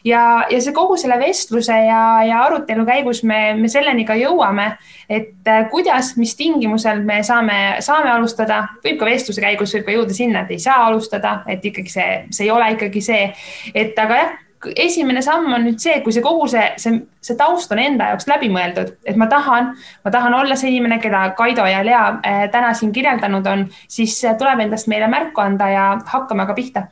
Ja, 0.05 0.45
ja 0.49 0.59
see 0.61 0.73
kogu 0.73 0.99
selle 1.01 1.17
vestluse 1.17 1.73
ja, 1.87 2.01
ja 2.27 2.43
arutelu 2.45 2.85
käigus 2.85 3.23
me, 3.25 3.39
me 3.57 3.69
selleni 3.71 4.05
ka 4.05 4.13
jõuame, 4.19 4.67
et 5.09 5.49
äh, 5.49 5.65
kuidas, 5.71 6.13
mis 6.21 6.35
tingimusel 6.37 7.01
me 7.07 7.23
saame, 7.25 7.57
saame 7.85 8.13
alustada, 8.13 8.61
võib 8.85 9.01
ka 9.01 9.09
vestluse 9.09 9.41
käigus 9.41 9.73
võib 9.75 9.87
ka 9.87 9.97
jõuda 9.97 10.17
sinna, 10.17 10.45
et 10.45 10.55
ei 10.55 10.61
saa 10.61 10.85
alustada, 10.85 11.39
et 11.49 11.65
ikkagi 11.65 11.91
see, 11.91 12.09
see 12.29 12.45
ei 12.45 12.53
ole 12.53 12.69
ikkagi 12.77 13.01
see, 13.03 13.29
et 13.73 13.97
aga 14.05 14.21
jah 14.21 14.41
esimene 14.81 15.21
samm 15.21 15.53
on 15.53 15.65
nüüd 15.67 15.81
see, 15.81 15.99
kui 16.05 16.13
see 16.15 16.23
kogu 16.25 16.47
see, 16.49 16.63
see, 16.81 17.01
see 17.23 17.37
taust 17.37 17.71
on 17.73 17.81
enda 17.81 18.11
jaoks 18.11 18.29
läbi 18.29 18.49
mõeldud, 18.53 18.95
et 19.05 19.17
ma 19.19 19.27
tahan, 19.31 19.73
ma 20.05 20.13
tahan 20.13 20.33
olla 20.37 20.57
see 20.59 20.71
inimene, 20.71 20.99
keda 21.03 21.27
Kaido 21.37 21.65
ja 21.69 21.83
Lea 21.85 22.03
äh, 22.21 22.43
täna 22.53 22.73
siin 22.77 22.93
kirjeldanud 22.95 23.47
on, 23.51 23.65
siis 23.91 24.17
tuleb 24.39 24.65
endast 24.65 24.89
meile 24.91 25.09
märku 25.11 25.43
anda 25.43 25.69
ja 25.73 25.87
hakkame 26.13 26.47
ka 26.49 26.57
pihta 26.57 26.87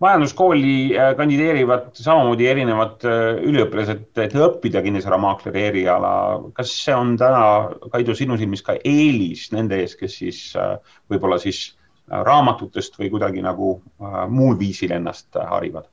majanduskooli 0.00 0.74
äh, 0.96 1.12
kandideerivad 1.16 1.90
samamoodi 1.98 2.48
erinevad 2.48 3.04
äh, 3.08 3.42
üliõpilased, 3.46 4.06
et 4.24 4.34
õppida 4.36 4.82
kinnisvaramaakleri 4.84 5.66
eriala. 5.70 6.12
kas 6.56 6.72
see 6.84 6.96
on 6.96 7.16
täna, 7.20 7.42
Kaido, 7.92 8.16
sinu 8.16 8.38
silmis 8.40 8.64
ka 8.66 8.78
eelis 8.80 9.50
nende 9.52 9.82
ees, 9.82 9.96
kes 10.00 10.18
siis 10.22 10.42
äh, 10.56 10.76
võib-olla 11.10 11.40
siis 11.42 11.70
raamatutest 12.10 12.96
või 12.98 13.06
kuidagi 13.12 13.38
nagu 13.38 13.76
muul 14.34 14.56
viisil 14.58 14.90
ennast 14.96 15.36
harivad? 15.38 15.84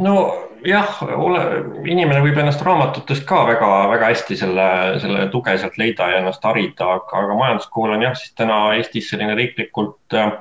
nojah, 0.00 1.00
ole, 1.14 1.42
inimene 1.84 2.22
võib 2.24 2.38
ennast 2.40 2.62
raamatutest 2.64 3.26
ka 3.28 3.42
väga-väga 3.48 4.10
hästi 4.10 4.38
selle, 4.40 4.68
selle 5.02 5.26
tuge 5.30 5.56
sealt 5.60 5.76
leida 5.78 6.08
ja 6.10 6.20
ennast 6.22 6.44
harida, 6.46 6.96
aga, 6.96 7.22
aga 7.22 7.36
majanduskool 7.38 7.94
on 7.94 8.06
jah, 8.06 8.16
siis 8.18 8.34
täna 8.38 8.60
Eestis 8.78 9.10
selline 9.12 9.36
riiklikult 9.38 10.16
äh, 10.16 10.32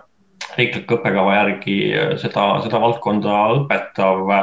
riikliku 0.57 0.97
õppekava 0.97 1.35
järgi 1.35 1.77
seda, 2.21 2.45
seda 2.63 2.81
valdkonda 2.81 3.37
õpetav, 3.59 4.33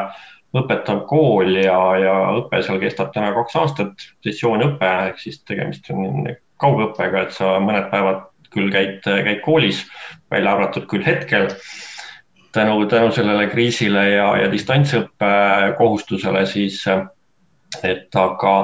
õpetav 0.56 1.02
kool 1.10 1.56
ja, 1.60 1.78
ja 2.00 2.14
õpe 2.40 2.62
seal 2.64 2.80
kestab 2.82 3.12
täna 3.14 3.32
kaks 3.36 3.58
aastat, 3.60 4.06
sessiooniõpe 4.24 4.92
ehk 5.10 5.20
siis 5.22 5.42
tegemist 5.48 5.90
on 5.94 6.30
kaugõppega, 6.62 7.26
et 7.26 7.36
sa 7.36 7.56
mõned 7.62 7.90
päevad 7.92 8.24
küll 8.54 8.70
käid, 8.72 9.02
käid 9.04 9.42
koolis, 9.44 9.82
välja 10.32 10.54
arvatud 10.54 10.86
küll 10.90 11.04
hetkel. 11.06 11.50
Tänu, 12.56 12.78
tänu 12.88 13.10
sellele 13.12 13.50
kriisile 13.52 14.06
ja, 14.14 14.30
ja 14.40 14.46
distantsõppe 14.48 15.28
kohustusele 15.76 16.46
siis, 16.48 16.78
et 17.84 18.16
aga, 18.16 18.54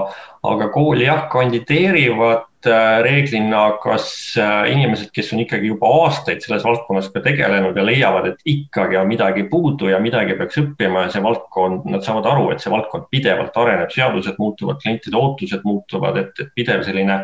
aga 0.48 0.68
kooli 0.72 1.04
jah, 1.04 1.26
kandideerivad 1.32 2.46
Äh, 2.66 3.02
reeglina, 3.02 3.78
kas 3.82 4.36
äh, 4.38 4.68
inimesed, 4.70 5.08
kes 5.10 5.32
on 5.34 5.40
ikkagi 5.42 5.66
juba 5.72 5.88
aastaid 6.04 6.44
selles 6.44 6.62
valdkonnas 6.62 7.08
ka 7.10 7.18
tegelenud 7.24 7.74
ja 7.74 7.82
leiavad, 7.82 8.28
et 8.30 8.44
ikkagi 8.46 9.00
on 9.00 9.08
midagi 9.10 9.42
puudu 9.50 9.88
ja 9.90 9.98
midagi 9.98 10.36
peaks 10.38 10.60
õppima 10.62 11.02
ja 11.02 11.10
see 11.10 11.24
valdkond, 11.24 11.88
nad 11.90 12.06
saavad 12.06 12.28
aru, 12.30 12.46
et 12.52 12.62
see 12.62 12.70
valdkond 12.70 13.08
pidevalt 13.10 13.58
areneb, 13.58 13.90
seadused 13.90 14.38
muutuvad, 14.38 14.78
klientide 14.84 15.18
ootused 15.18 15.66
muutuvad, 15.66 16.20
et, 16.22 16.38
et 16.38 16.54
pidev 16.54 16.86
selline, 16.86 17.18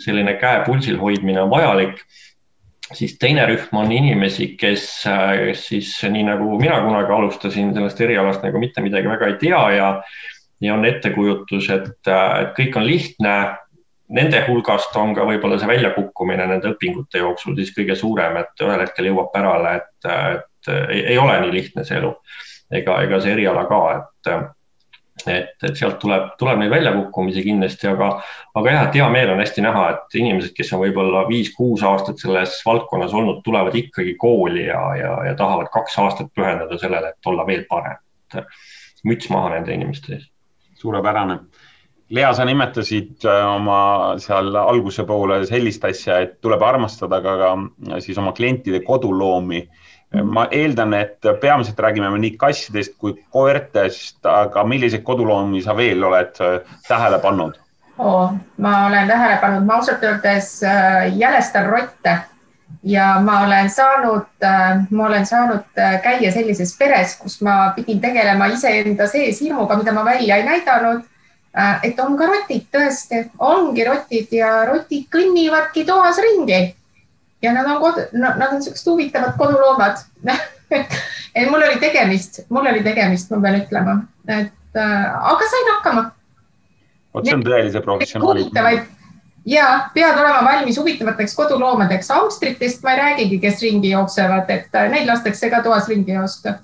selline 0.00 0.38
käe 0.40 0.64
pulsil 0.64 0.96
hoidmine 1.02 1.44
on 1.44 1.52
vajalik 1.52 2.00
siis 2.96 3.18
teine 3.20 3.44
rühm 3.48 3.76
on 3.76 3.92
inimesi, 3.92 4.54
kes, 4.56 4.86
äh, 5.10 5.34
kes 5.50 5.68
siis 5.74 5.96
nii 6.16 6.30
nagu 6.30 6.56
mina 6.60 6.80
kunagi 6.80 7.12
alustasin 7.12 7.74
sellest 7.76 8.00
erialast 8.00 8.48
nagu 8.48 8.62
mitte 8.62 8.80
midagi 8.80 9.12
väga 9.12 9.34
ei 9.34 9.42
tea 9.44 9.64
ja 9.76 9.96
ja 10.62 10.74
on 10.78 10.84
ettekujutus, 10.86 11.68
et, 11.74 11.90
et 12.06 12.52
kõik 12.56 12.76
on 12.78 12.86
lihtne, 12.86 13.34
nende 14.12 14.42
hulgast 14.46 14.96
on 15.00 15.14
ka 15.16 15.26
võib-olla 15.28 15.58
see 15.60 15.70
väljakukkumine 15.70 16.46
nende 16.48 16.72
õpingute 16.74 17.22
jooksul 17.22 17.56
siis 17.58 17.72
kõige 17.76 17.96
suurem, 17.98 18.36
et 18.42 18.64
ühel 18.64 18.84
hetkel 18.84 19.08
jõuab 19.10 19.30
pärale, 19.34 19.76
et, 19.80 20.08
et 20.08 20.72
ei, 20.88 21.04
ei 21.14 21.20
ole 21.20 21.38
nii 21.44 21.54
lihtne 21.54 21.84
see 21.88 21.98
elu 22.00 22.12
ega, 22.72 22.98
ega 23.06 23.20
see 23.22 23.36
eriala 23.36 23.64
ka, 23.70 23.84
et 23.98 24.34
et, 25.28 25.50
et 25.62 25.76
sealt 25.76 25.98
tuleb, 26.02 26.30
tuleb 26.40 26.58
neid 26.58 26.72
väljakukkumisi 26.72 27.44
kindlasti, 27.44 27.86
aga, 27.90 28.08
aga 28.58 28.72
jah, 28.72 28.86
et 28.88 28.96
hea 28.98 29.08
meel 29.12 29.32
on 29.34 29.42
hästi 29.42 29.64
näha, 29.64 29.82
et 29.92 30.16
inimesed, 30.18 30.54
kes 30.56 30.72
on 30.74 30.80
võib-olla 30.82 31.26
viis-kuus 31.28 31.84
aastat 31.86 32.22
selles 32.22 32.56
valdkonnas 32.66 33.12
olnud, 33.14 33.42
tulevad 33.44 33.76
ikkagi 33.78 34.16
kooli 34.20 34.64
ja, 34.66 34.80
ja, 34.98 35.12
ja 35.28 35.34
tahavad 35.38 35.68
kaks 35.74 35.98
aastat 36.02 36.32
pühendada 36.34 36.78
sellele, 36.80 37.12
et 37.12 37.30
olla 37.32 37.46
veel 37.46 37.66
parem. 37.68 38.00
müts 39.04 39.28
maha 39.30 39.52
nende 39.52 39.74
inimeste 39.74 40.14
ees. 40.16 40.26
suurepärane 40.80 41.38
Lea, 42.12 42.28
sa 42.36 42.44
nimetasid 42.44 43.24
äh, 43.24 43.42
oma 43.48 44.18
seal 44.20 44.52
alguse 44.60 45.06
poole 45.08 45.38
sellist 45.48 45.84
asja, 45.88 46.18
et 46.20 46.34
tuleb 46.44 46.60
armastada 46.60 47.22
ka, 47.24 47.36
ka 47.40 47.52
äh, 47.56 48.00
siis 48.04 48.18
oma 48.20 48.34
klientide 48.36 48.82
koduloomi. 48.84 49.68
ma 50.28 50.42
eeldan, 50.52 50.92
et 50.92 51.24
peamiselt 51.40 51.78
räägime 51.80 52.10
me 52.12 52.18
nii 52.20 52.34
kassidest 52.36 52.98
kui 53.00 53.14
koertest, 53.32 54.18
aga 54.28 54.60
milliseid 54.68 55.00
koduloomi 55.06 55.62
sa 55.64 55.72
veel 55.76 56.04
oled 56.04 56.36
äh, 56.44 56.74
tähele 56.84 57.16
pannud 57.22 57.54
oh,? 57.96 58.34
ma 58.60 58.72
olen 58.90 59.08
tähele 59.08 59.38
pannud, 59.40 59.64
ma 59.64 59.78
ausalt 59.80 60.04
öeldes 60.04 60.50
jälestan 61.16 61.70
rotte 61.72 62.18
ja 62.84 63.06
ma 63.24 63.38
olen 63.46 63.70
saanud, 63.70 64.28
ma 64.90 65.06
olen 65.06 65.24
saanud 65.26 65.80
käia 66.04 66.32
sellises 66.32 66.76
peres, 66.76 67.16
kus 67.16 67.40
ma 67.40 67.72
pidin 67.76 68.04
tegelema 68.04 68.50
iseenda 68.52 69.08
sees 69.08 69.40
hirmuga, 69.40 69.80
mida 69.80 69.96
ma 69.96 70.04
välja 70.04 70.36
ei 70.36 70.44
näidanud 70.44 71.08
et 71.84 71.98
on 72.00 72.16
ka 72.16 72.26
rotid 72.30 72.68
tõesti, 72.72 73.26
ongi 73.38 73.84
rotid 73.84 74.32
ja 74.32 74.62
rotid 74.70 75.08
kõnnivadki 75.12 75.84
toas 75.88 76.20
ringi. 76.24 76.74
ja 77.42 77.52
nad 77.52 77.66
on 77.66 77.80
kod-, 77.82 78.08
nad 78.14 78.48
on 78.52 78.62
siuksed 78.62 78.86
huvitavad 78.86 79.36
koduloomad 79.36 79.98
et 81.34 81.50
mul 81.50 81.62
oli 81.62 81.76
tegemist, 81.80 82.40
mul 82.48 82.66
oli 82.66 82.82
tegemist, 82.84 83.30
ma 83.30 83.40
pean 83.42 83.60
ütlema, 83.60 83.98
et 84.28 84.80
äh, 84.80 85.28
aga 85.32 85.50
sain 85.50 85.70
hakkama. 85.74 86.08
vot 87.14 87.28
see 87.28 87.36
on 87.36 87.44
tõelise 87.46 87.84
professionaali. 87.84 88.80
ja 89.44 89.68
pead 89.94 90.18
olema 90.18 90.44
valmis 90.44 90.78
huvitavateks 90.78 91.34
koduloomadeks. 91.36 92.08
hamstritest 92.08 92.82
ma 92.82 92.96
ei 92.96 93.00
räägigi, 93.00 93.40
kes 93.40 93.62
ringi 93.62 93.92
jooksevad, 93.92 94.50
et 94.50 94.74
äh, 94.74 94.90
neid 94.90 95.08
lastakse 95.08 95.50
ka 95.50 95.62
toas 95.62 95.88
ringi 95.88 96.16
joosta 96.16 96.60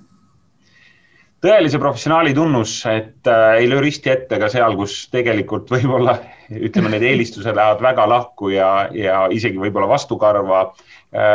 tõelise 1.45 1.79
professionaali 1.79 2.35
tunnus, 2.35 2.81
et 2.91 3.27
äh, 3.31 3.61
ei 3.61 3.71
löö 3.71 3.83
risti 3.85 4.11
ette 4.11 4.39
ka 4.41 4.51
seal, 4.53 4.77
kus 4.79 5.07
tegelikult 5.13 5.71
võib-olla 5.75 6.19
ütleme, 6.49 6.93
need 6.95 7.05
eelistused 7.05 7.57
lähevad 7.57 7.83
väga 7.85 8.07
lahku 8.09 8.53
ja, 8.55 8.89
ja 8.95 9.27
isegi 9.33 9.61
võib-olla 9.61 9.91
vastukarva 9.91 10.63
äh,. 10.69 10.85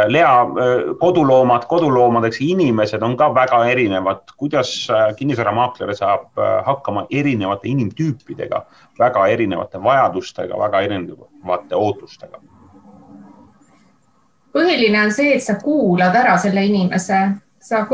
Lea, 0.07 0.31
äh, 0.41 0.81
koduloomad 0.99 1.63
koduloomadeks, 1.65 2.37
inimesed 2.45 3.01
on 3.01 3.15
ka 3.17 3.31
väga 3.33 3.63
erinevad. 3.65 4.35
kuidas 4.37 4.73
äh, 4.89 5.15
kinnisvaramaakler 5.15 5.95
saab 5.95 6.27
äh, 6.37 6.65
hakkama 6.65 7.05
erinevate 7.09 7.67
inimtüüpidega, 7.67 8.65
väga 8.99 9.27
erinevate 9.27 9.83
vajadustega, 9.83 10.59
väga 10.59 10.81
erinevate 10.81 11.75
ootustega? 11.75 12.41
põhiline 14.53 14.99
on 15.01 15.11
see, 15.11 15.33
et 15.33 15.41
sa 15.41 15.55
kuulad 15.57 16.13
ära 16.15 16.37
selle 16.37 16.61
inimese, 16.65 17.23
sa 17.57 17.85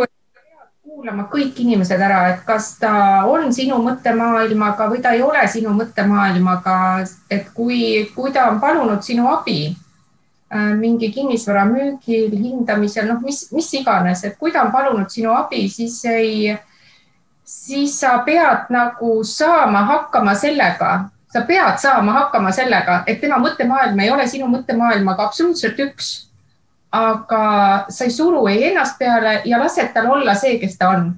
kuulama 0.99 1.29
kõik 1.31 1.55
inimesed 1.63 2.01
ära, 2.03 2.23
et 2.33 2.41
kas 2.43 2.73
ta 2.81 3.23
on 3.31 3.53
sinu 3.55 3.77
mõttemaailmaga 3.79 4.89
või 4.91 4.99
ta 4.99 5.13
ei 5.15 5.21
ole 5.23 5.45
sinu 5.47 5.71
mõttemaailmaga, 5.77 7.05
et 7.31 7.53
kui, 7.55 8.09
kui 8.15 8.33
ta 8.35 8.49
on 8.51 8.59
palunud 8.59 8.99
sinu 9.05 9.29
abi 9.31 9.69
äh, 9.69 10.73
mingi 10.75 11.07
kinnisvara 11.15 11.63
müügil, 11.69 12.35
hindamisel, 12.35 13.07
noh, 13.13 13.21
mis, 13.23 13.45
mis 13.55 13.71
iganes, 13.79 14.25
et 14.27 14.35
kui 14.35 14.51
ta 14.51 14.65
on 14.65 14.73
palunud 14.75 15.07
sinu 15.07 15.31
abi, 15.37 15.69
siis 15.71 16.01
ei, 16.11 16.57
siis 17.47 17.95
sa 18.01 18.17
pead 18.27 18.67
nagu 18.75 19.21
saama 19.23 19.85
hakkama 19.93 20.35
sellega, 20.35 20.93
sa 21.31 21.47
pead 21.47 21.79
saama 21.79 22.17
hakkama 22.25 22.51
sellega, 22.51 23.05
et 23.07 23.23
tema 23.23 23.39
mõttemaailm 23.39 24.03
ei 24.03 24.11
ole 24.11 24.27
sinu 24.27 24.51
mõttemaailmaga 24.51 25.29
absoluutselt 25.31 25.79
üks 25.79 26.17
aga 26.91 27.43
sa 27.89 28.07
ei 28.07 28.11
suru 28.11 28.47
ei 28.47 28.63
ennast 28.71 28.97
peale 28.99 29.41
ja 29.45 29.59
lased 29.61 29.93
tal 29.93 30.09
olla 30.11 30.33
see, 30.35 30.57
kes 30.61 30.77
ta 30.77 30.89
on. 30.95 31.11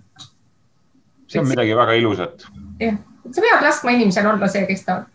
see 1.28 1.40
on 1.40 1.48
midagi 1.48 1.76
väga 1.76 1.96
ilusat. 2.02 2.46
jah, 2.80 3.00
sa 3.32 3.42
pead 3.42 3.64
laskma 3.64 3.96
inimesel 3.96 4.28
olla 4.34 4.52
see, 4.52 4.66
kes 4.68 4.86
ta 4.86 5.00
on. 5.00 5.08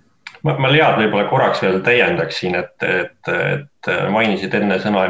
ma, 0.42 0.56
ma 0.58 0.72
Lead 0.72 1.00
võib-olla 1.02 1.28
korraks 1.28 1.62
veel 1.62 1.82
täiendaksin, 1.84 2.56
et, 2.56 2.76
et, 2.82 3.32
et 3.32 3.94
mainisid 4.12 4.54
enne 4.56 4.80
sõna 4.80 5.06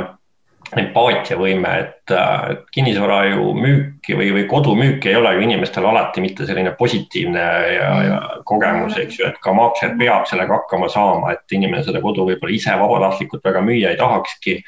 empaatiavõime, 0.75 1.73
et, 1.79 2.13
et 2.51 2.65
kinnisvara 2.75 3.21
ju 3.31 3.53
müüki 3.55 4.17
või, 4.19 4.33
või 4.35 4.47
kodumüük 4.51 5.07
ei 5.07 5.15
ole 5.15 5.37
ju 5.37 5.45
inimestel 5.47 5.87
alati 5.87 6.25
mitte 6.25 6.47
selline 6.49 6.73
positiivne 6.79 7.45
ja, 7.77 7.91
ja 8.03 8.17
kogemus, 8.49 8.97
eks 8.99 9.21
ju, 9.21 9.29
et 9.31 9.39
ka 9.45 9.55
maakler 9.55 9.95
peab 10.01 10.27
sellega 10.27 10.59
hakkama 10.59 10.91
saama, 10.91 11.37
et 11.37 11.55
inimene 11.55 11.87
seda 11.87 12.03
kodu 12.03 12.27
võib-olla 12.27 12.57
ise 12.59 12.75
vabatahtlikult 12.81 13.47
väga 13.47 13.63
müüa 13.63 13.95
ei 13.95 14.01
tahakski 14.01 14.59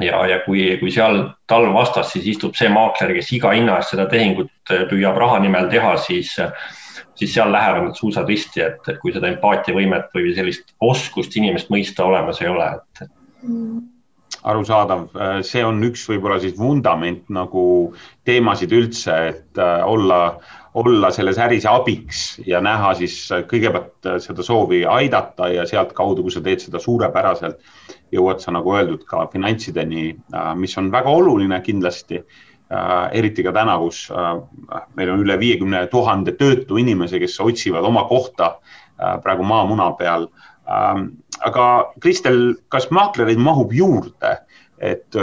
ja, 0.00 0.22
ja 0.26 0.40
kui, 0.44 0.68
kui 0.80 0.92
seal 0.94 1.22
tal 1.50 1.68
vastas, 1.74 2.12
siis 2.14 2.26
istub 2.36 2.56
see 2.58 2.70
maakler, 2.72 3.14
kes 3.18 3.32
iga 3.36 3.52
hinna 3.56 3.80
eest 3.80 3.94
seda 3.94 4.08
tehingut 4.10 4.74
äh, 4.74 4.86
püüab 4.90 5.18
raha 5.22 5.40
nimel 5.44 5.70
teha, 5.72 5.96
siis, 6.02 6.32
siis 7.18 7.34
seal 7.34 7.52
lähevad 7.54 7.88
need 7.88 8.00
suusad 8.00 8.28
risti, 8.30 8.64
et 8.66 8.96
kui 9.02 9.14
seda 9.14 9.30
empaatiavõimet 9.34 10.14
või 10.14 10.32
sellist 10.38 10.74
oskust 10.80 11.36
inimest 11.38 11.72
mõista 11.72 12.08
olemas 12.08 12.42
ei 12.42 12.50
ole, 12.52 12.72
et 12.76 13.06
arusaadav, 14.46 15.08
äh, 15.14 15.40
see 15.46 15.64
on 15.66 15.82
üks 15.86 16.04
võib-olla 16.10 16.38
siis 16.42 16.56
vundament 16.58 17.26
nagu 17.32 17.64
teemasid 18.28 18.72
üldse, 18.76 19.16
et 19.32 19.60
äh, 19.62 19.80
olla, 19.86 20.38
olla 20.76 21.10
selles 21.10 21.38
äris 21.40 21.64
abiks 21.66 22.22
ja 22.46 22.60
näha 22.60 22.92
siis 22.98 23.16
kõigepealt 23.48 24.08
seda 24.20 24.44
soovi 24.44 24.82
aidata 24.84 25.48
ja 25.48 25.64
sealtkaudu, 25.68 26.26
kui 26.26 26.34
sa 26.34 26.42
teed 26.44 26.60
seda 26.60 26.80
suurepäraselt 26.82 27.62
jõuad 28.12 28.42
sa, 28.42 28.52
nagu 28.54 28.74
öeldud, 28.76 29.06
ka 29.08 29.26
finantsideni, 29.32 30.10
äh, 30.34 30.50
mis 30.58 30.76
on 30.78 30.90
väga 30.92 31.10
oluline 31.10 31.60
kindlasti. 31.64 32.22
Äh, 32.66 33.12
eriti 33.14 33.44
ka 33.46 33.52
täna, 33.54 33.76
kus 33.78 34.08
äh, 34.10 34.32
meil 34.98 35.12
on 35.14 35.22
üle 35.22 35.38
viiekümne 35.38 35.84
tuhande 35.92 36.34
töötu 36.34 36.80
inimese, 36.82 37.20
kes 37.22 37.38
otsivad 37.40 37.86
oma 37.86 38.04
kohta 38.10 38.56
praegu 38.96 39.44
maamuna 39.44 39.90
peal. 39.98 40.24
Ähm, 40.72 41.10
aga 41.44 41.92
Kristel, 42.00 42.56
kas 42.72 42.88
maaklereid 42.90 43.38
mahub 43.38 43.74
juurde 43.76 44.30
et 44.80 45.16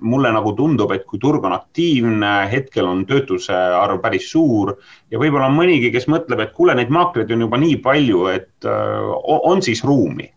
mulle 0.00 0.32
nagu 0.32 0.52
tundub, 0.56 0.90
et 0.92 1.06
kui 1.08 1.18
turg 1.22 1.44
on 1.48 1.54
aktiivne, 1.56 2.32
hetkel 2.52 2.84
on 2.84 3.06
töötuse 3.08 3.54
arv 3.54 4.02
päris 4.02 4.26
suur 4.32 4.74
ja 5.10 5.20
võib-olla 5.20 5.48
on 5.48 5.56
mõnigi, 5.56 5.88
kes 5.94 6.04
mõtleb, 6.12 6.42
et 6.44 6.52
kuule, 6.52 6.74
neid 6.76 6.92
maakleid 6.92 7.32
on 7.32 7.46
juba 7.46 7.60
nii 7.62 7.78
palju, 7.80 8.26
et 8.34 8.68
on 8.68 9.64
siis 9.64 9.80
ruumi 9.88 10.28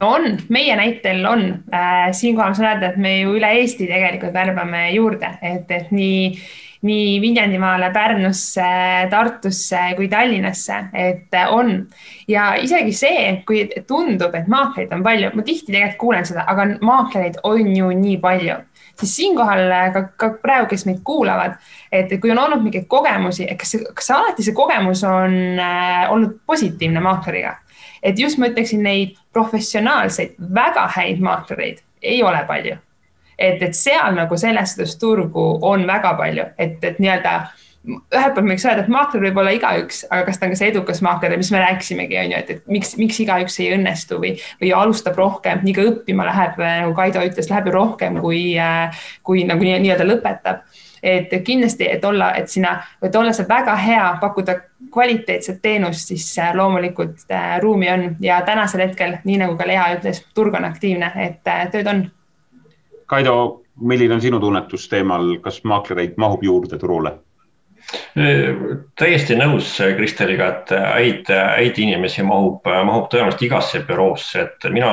on, 0.00 0.38
meie 0.48 0.76
näitel 0.76 1.24
on 1.26 1.64
äh,. 1.74 2.12
siinkohal 2.12 2.54
saan 2.54 2.68
öelda, 2.68 2.90
et 2.92 2.96
me 3.00 3.18
ju 3.20 3.36
üle 3.38 3.50
Eesti 3.60 3.86
tegelikult 3.88 4.34
värbame 4.34 4.90
juurde, 4.92 5.30
et, 5.42 5.70
et 5.70 5.92
nii, 5.94 6.32
nii 6.82 7.20
Viljandimaale, 7.20 7.90
Pärnusse, 7.94 8.68
Tartusse 9.10 9.80
kui 9.96 10.08
Tallinnasse, 10.08 10.84
et 10.92 11.34
äh, 11.34 11.52
on. 11.52 11.86
ja 12.28 12.54
isegi 12.60 12.92
see, 12.92 13.26
kui 13.46 13.66
tundub, 13.88 14.34
et 14.34 14.48
maakleid 14.50 14.92
on 14.92 15.04
palju, 15.06 15.30
ma 15.34 15.44
tihti 15.46 15.72
tegelikult 15.72 16.00
kuulen 16.00 16.26
seda, 16.28 16.44
aga 16.46 16.66
maakleid 16.84 17.40
on 17.44 17.76
ju 17.76 17.92
nii 17.96 18.16
palju 18.22 18.62
siis 19.00 19.16
siinkohal 19.16 19.70
äh, 19.70 19.92
ka, 19.92 20.02
ka 20.16 20.30
praegu, 20.42 20.70
kes 20.70 20.86
meid 20.88 21.02
kuulavad, 21.04 21.58
et 21.92 22.12
kui 22.20 22.32
on 22.32 22.40
olnud 22.40 22.64
mingeid 22.64 22.88
kogemusi, 22.88 23.48
kas, 23.58 23.76
kas 23.94 24.10
alati 24.14 24.44
see 24.46 24.56
kogemus 24.56 25.04
on 25.04 25.36
äh, 25.60 26.06
olnud 26.12 26.40
positiivne 26.46 27.00
maakleriga? 27.04 27.58
et 28.06 28.18
just 28.18 28.38
ma 28.38 28.46
ütleksin 28.50 28.84
neid 28.86 29.16
professionaalseid, 29.34 30.36
väga 30.54 30.84
häid 30.94 31.22
maaklereid 31.24 31.80
ei 32.02 32.22
ole 32.22 32.44
palju. 32.46 32.76
Et, 33.38 33.62
et 33.62 33.76
seal 33.76 34.16
nagu 34.16 34.36
selles 34.40 34.74
suhtes 34.74 34.96
turgu 35.00 35.46
on 35.62 35.86
väga 35.88 36.16
palju, 36.18 36.50
et, 36.58 36.82
et 36.84 37.00
nii-öelda 37.02 37.36
ühelt 37.86 38.34
poolt 38.34 38.48
võiks 38.50 38.64
öelda, 38.66 38.82
et 38.82 38.90
maakler 38.90 39.22
võib 39.28 39.36
olla 39.38 39.52
igaüks, 39.54 40.00
aga 40.10 40.24
kas 40.26 40.40
ta 40.40 40.48
on 40.48 40.54
ka 40.54 40.58
see 40.58 40.72
edukas 40.72 41.02
maakler, 41.06 41.36
mis 41.38 41.52
me 41.54 41.60
rääkisimegi, 41.62 42.16
on 42.18 42.32
ju, 42.32 42.40
et, 42.40 42.50
et 42.56 42.72
miks, 42.74 42.96
miks 42.98 43.20
igaüks 43.22 43.60
ei 43.62 43.68
õnnestu 43.76 44.18
või, 44.22 44.32
või 44.62 44.72
alustab 44.74 45.18
rohkem, 45.20 45.62
nii 45.62 45.76
ka 45.76 45.84
õppima 45.92 46.26
läheb, 46.26 46.58
nagu 46.58 46.96
Kaido 46.98 47.22
ütles, 47.28 47.46
läheb 47.52 47.70
ju 47.70 47.76
rohkem, 47.76 48.18
kui, 48.24 48.42
kui 49.22 49.46
nagu 49.46 49.68
nii-öelda 49.68 50.08
lõpetab 50.08 50.66
et 51.06 51.30
kindlasti, 51.44 51.86
et 51.90 52.04
olla, 52.04 52.32
et 52.34 52.48
sina, 52.50 52.80
et 53.02 53.16
olla 53.16 53.32
see 53.36 53.46
väga 53.48 53.76
hea, 53.78 54.06
pakkuda 54.20 54.56
kvaliteetset 54.92 55.60
teenust, 55.62 56.08
siis 56.10 56.26
äh, 56.42 56.54
loomulikult 56.56 57.30
äh, 57.30 57.58
ruumi 57.62 57.90
on 57.92 58.16
ja 58.20 58.40
tänasel 58.46 58.86
hetkel, 58.88 59.18
nii 59.24 59.38
nagu 59.44 59.56
ka 59.56 59.68
Lea 59.68 59.86
ütles, 59.96 60.22
turg 60.34 60.56
on 60.58 60.66
aktiivne, 60.68 61.12
et 61.28 61.52
äh, 61.52 61.66
tööd 61.72 61.90
on. 61.92 62.06
Kaido, 63.06 63.62
milline 63.80 64.16
on 64.16 64.20
sinu 64.24 64.40
tunnetus 64.42 64.88
teemal, 64.90 65.36
kas 65.44 65.62
maaklereid 65.64 66.18
mahub 66.20 66.44
juurde 66.44 66.78
turule? 66.80 67.18
täiesti 68.98 69.36
nõus 69.38 69.68
Kristeliga, 69.78 70.48
et 70.48 70.72
häid, 70.74 71.28
häid 71.30 71.76
inimesi 71.78 72.24
mahub, 72.26 72.64
mahub 72.66 73.06
tõenäoliselt 73.12 73.44
igasse 73.46 73.82
büroosse, 73.86 74.42
et 74.42 74.66
mina 74.74 74.90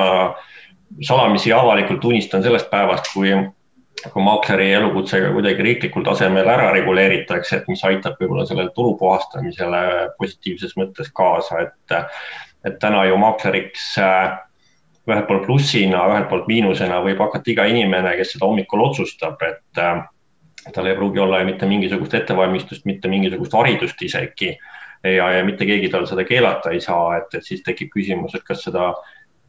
salamisi 1.02 1.50
avalikult 1.52 2.04
tunnistan 2.04 2.44
sellest 2.44 2.70
päevast, 2.70 3.10
kui 3.10 3.32
kui 4.12 4.22
maakleri 4.22 4.72
elukutsega 4.76 5.30
kuidagi 5.32 5.64
riiklikul 5.64 6.04
tasemel 6.04 6.48
ära 6.50 6.70
reguleeritakse, 6.74 7.56
et 7.56 7.68
mis 7.70 7.84
aitab 7.88 8.18
võib-olla 8.20 8.44
sellele 8.48 8.72
turu 8.76 8.96
puhastamisele 9.00 9.82
positiivses 10.18 10.74
mõttes 10.76 11.08
kaasa, 11.16 11.62
et, 11.64 11.94
et 12.68 12.76
täna 12.82 13.04
ju 13.08 13.16
maakleriks 13.22 13.86
äh, 14.02 14.34
ühelt 15.08 15.26
poolt 15.28 15.46
plussina, 15.46 16.04
ühelt 16.10 16.28
poolt 16.30 16.46
miinusena 16.48 17.00
võib 17.04 17.20
hakata 17.20 17.52
iga 17.52 17.66
inimene, 17.68 18.14
kes 18.18 18.34
seda 18.34 18.48
hommikul 18.48 18.86
otsustab, 18.86 19.42
et 19.44 19.80
äh, 19.82 20.04
tal 20.72 20.88
ei 20.88 20.96
pruugi 20.96 21.20
olla 21.20 21.42
mitte 21.44 21.68
mingisugust 21.68 22.14
ettevalmistust, 22.14 22.86
mitte 22.88 23.10
mingisugust 23.12 23.52
haridust 23.52 24.02
isegi. 24.02 24.54
Ja, 25.04 25.26
ja 25.36 25.42
mitte 25.44 25.66
keegi 25.68 25.90
tal 25.92 26.06
seda 26.08 26.24
keelata 26.24 26.70
ei 26.72 26.80
saa, 26.80 27.18
et, 27.18 27.34
et 27.36 27.44
siis 27.44 27.60
tekib 27.60 27.90
küsimus, 27.92 28.32
et 28.38 28.44
kas 28.48 28.62
seda 28.64 28.94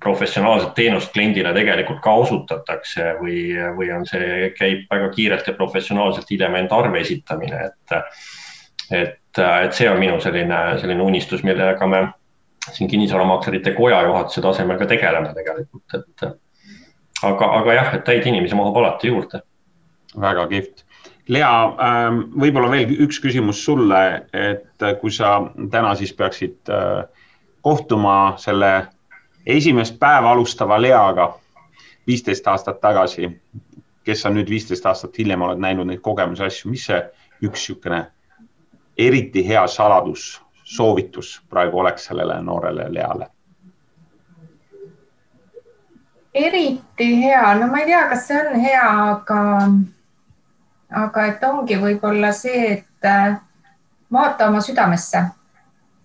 professionaalset 0.03 0.73
teenust 0.75 1.13
kliendile 1.13 1.53
tegelikult 1.55 2.01
ka 2.03 2.11
osutatakse 2.25 3.13
või, 3.21 3.37
või 3.77 3.87
on 3.95 4.03
see, 4.09 4.49
käib 4.57 4.83
väga 4.91 5.07
kiirelt 5.15 5.47
ja 5.47 5.55
professionaalselt 5.55 6.29
hiljem 6.29 6.59
enda 6.59 6.75
arve 6.77 6.99
esitamine, 6.99 7.69
et, 7.69 7.95
et, 8.91 9.39
et 9.39 9.79
see 9.79 9.87
on 9.89 10.01
minu 10.01 10.19
selline, 10.21 10.59
selline 10.81 11.07
unistus, 11.07 11.45
millega 11.47 11.87
me 11.87 12.03
siin 12.71 12.89
kinnisvaramaklerite 12.89 13.73
koja 13.77 14.01
juhatuse 14.07 14.41
tasemel 14.41 14.77
ka 14.77 14.87
tegeleme 14.89 15.33
tegelikult, 15.33 15.93
et 15.93 16.25
aga, 17.23 17.51
aga 17.59 17.77
jah, 17.77 17.93
et 17.99 18.09
häid 18.09 18.27
inimesi 18.31 18.57
mahub 18.57 18.77
alati 18.81 19.11
juurde. 19.11 19.41
väga 20.21 20.47
kihvt. 20.47 20.83
Lea, 21.27 21.51
ähm, 21.81 22.19
võib-olla 22.37 22.69
veel 22.71 22.91
üks 23.01 23.17
küsimus 23.19 23.63
sulle, 23.65 24.01
et 24.33 24.83
kui 25.01 25.11
sa 25.11 25.39
täna 25.71 25.95
siis 25.97 26.13
peaksid 26.13 26.69
äh, 26.69 27.07
kohtuma 27.65 28.35
selle 28.37 28.87
esimest 29.45 29.97
päeva 29.99 30.31
alustava 30.31 30.77
Leaga 30.81 31.31
viisteist 32.07 32.47
aastat 32.47 32.79
tagasi, 32.81 33.29
kes 34.05 34.21
sa 34.21 34.29
nüüd 34.29 34.49
viisteist 34.49 34.85
aastat 34.85 35.17
hiljem 35.17 35.41
oled 35.41 35.61
näinud 35.61 35.89
neid 35.89 36.03
kogemusi, 36.05 36.45
asju, 36.45 36.69
mis 36.71 36.85
see 36.85 37.01
üks 37.41 37.65
niisugune 37.65 38.05
eriti 38.97 39.43
hea 39.47 39.65
saladus, 39.67 40.41
soovitus 40.65 41.37
praegu 41.49 41.79
oleks 41.79 42.09
sellele 42.09 42.41
noorele 42.41 42.89
Leale? 42.93 43.29
eriti 46.35 47.21
hea, 47.21 47.53
no 47.55 47.67
ma 47.71 47.79
ei 47.79 47.85
tea, 47.85 48.01
kas 48.09 48.25
see 48.27 48.39
on 48.41 48.59
hea, 48.59 48.87
aga, 49.11 49.41
aga 51.01 51.27
et 51.29 51.43
ongi 51.47 51.77
võib-olla 51.79 52.33
see, 52.35 52.73
et 52.73 53.07
äh, 53.07 53.37
vaata 54.11 54.49
oma 54.51 54.59
südamesse. 54.61 55.21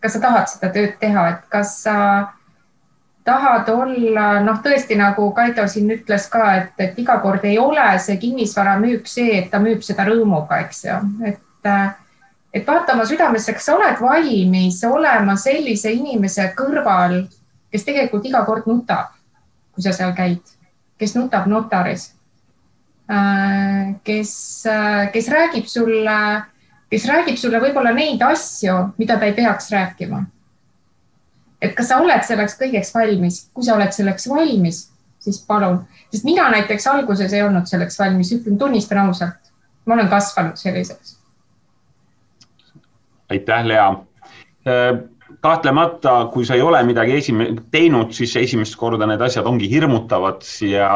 kas 0.00 0.14
sa 0.16 0.20
tahad 0.20 0.46
seda 0.48 0.70
tööd 0.72 0.94
teha, 1.00 1.24
et 1.28 1.40
kas 1.52 1.74
sa 1.82 1.96
tahad 3.24 3.68
olla, 3.68 4.28
noh, 4.40 4.62
tõesti 4.64 4.96
nagu 4.96 5.26
Kaido 5.36 5.66
siin 5.68 5.90
ütles 5.92 6.28
ka, 6.32 6.54
et, 6.60 6.70
et 6.78 6.98
iga 6.98 7.18
kord 7.20 7.44
ei 7.44 7.58
ole 7.58 7.84
see 7.98 8.16
kinnisvaramüük 8.22 9.10
see, 9.10 9.34
et 9.42 9.50
ta 9.50 9.60
müüb 9.60 9.82
seda 9.84 10.06
rõõmuga, 10.08 10.62
eks 10.64 10.84
ju, 10.86 10.96
et, 11.28 11.42
et 12.54 12.66
vaata 12.66 12.94
oma 12.96 13.06
südamesse, 13.06 13.54
kas 13.54 13.68
sa 13.68 13.76
oled 13.78 14.00
valmis 14.02 14.80
olema 14.88 15.36
sellise 15.38 15.92
inimese 15.94 16.48
kõrval, 16.58 17.22
kes 17.70 17.86
tegelikult 17.86 18.26
iga 18.26 18.42
kord 18.46 18.66
nutab, 18.70 19.12
kui 19.74 19.84
sa 19.84 19.92
seal 19.94 20.14
käid, 20.16 20.42
kes 20.98 21.14
nutab 21.14 21.46
notaris, 21.50 22.10
kes, 24.04 24.32
kes 25.14 25.30
räägib 25.34 25.70
sulle, 25.70 26.18
kes 26.90 27.06
räägib 27.10 27.38
sulle 27.38 27.62
võib-olla 27.62 27.94
neid 27.94 28.22
asju, 28.26 28.76
mida 28.98 29.18
ta 29.18 29.30
ei 29.30 29.36
peaks 29.38 29.70
rääkima. 29.74 30.24
Et 31.60 31.74
kas 31.76 31.90
sa 31.90 32.00
oled 32.00 32.24
selleks 32.24 32.56
kõigeks 32.58 32.94
valmis, 32.94 33.44
kui 33.54 33.66
sa 33.66 33.76
oled 33.76 33.92
selleks 33.92 34.26
valmis, 34.30 34.88
siis 35.20 35.42
palun, 35.46 35.82
sest 36.10 36.24
mina 36.24 36.48
näiteks 36.50 36.86
alguses 36.88 37.34
ei 37.36 37.44
olnud 37.44 37.68
selleks 37.68 37.98
valmis, 38.00 38.32
ütlen, 38.32 38.58
tunnistan 38.58 39.04
ausalt, 39.04 39.52
ma 39.84 39.94
olen 39.98 40.08
kasvanud 40.08 40.56
selliseks. 40.56 41.19
Aitäh, 43.30 43.66
Lea. 43.66 43.88
Äh, 44.68 45.00
kahtlemata, 45.40 46.26
kui 46.32 46.44
sa 46.44 46.56
ei 46.56 46.62
ole 46.62 46.80
midagi 46.84 47.14
esime-, 47.16 47.48
teinud, 47.72 48.12
siis 48.16 48.34
esimest 48.36 48.76
korda 48.80 49.06
need 49.08 49.22
asjad 49.24 49.46
ongi 49.48 49.70
hirmutavad 49.70 50.44
ja 50.66 50.88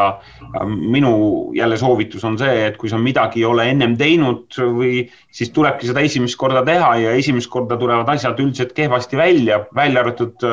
minu 0.66 1.14
jälle 1.56 1.78
soovitus 1.80 2.24
on 2.28 2.38
see, 2.40 2.66
et 2.66 2.76
kui 2.80 2.90
sa 2.92 3.00
midagi 3.00 3.40
ei 3.40 3.48
ole 3.48 3.68
ennem 3.72 3.96
teinud 4.00 4.58
või 4.76 5.06
siis 5.32 5.52
tulebki 5.54 5.88
seda 5.88 6.04
esimest 6.04 6.36
korda 6.40 6.64
teha 6.66 6.90
ja 7.06 7.14
esimest 7.16 7.50
korda 7.52 7.78
tulevad 7.80 8.10
asjad 8.16 8.40
üldiselt 8.42 8.74
kehvasti 8.76 9.16
välja, 9.16 9.62
välja 9.74 10.04
arvatud, 10.04 10.48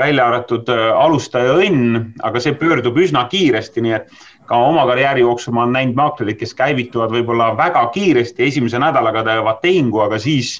välja 0.00 0.30
arvatud 0.30 0.72
äh, 0.72 0.88
alustaja 0.96 1.58
õnn, 1.60 2.12
aga 2.24 2.40
see 2.40 2.56
pöördub 2.56 2.96
üsna 3.04 3.26
kiiresti, 3.28 3.84
nii 3.84 3.96
et 3.98 4.12
ka 4.48 4.58
oma 4.70 4.86
karjääri 4.88 5.26
jooksul 5.26 5.54
ma 5.54 5.66
olen 5.66 5.76
näinud 5.76 5.98
maaklerid, 5.98 6.40
kes 6.40 6.56
käivituvad 6.58 7.12
võib-olla 7.14 7.52
väga 7.58 7.84
kiiresti, 7.94 8.48
esimese 8.48 8.80
nädalaga 8.82 9.26
teevad 9.28 9.60
tehingu, 9.62 10.00
aga 10.06 10.18
siis 10.18 10.56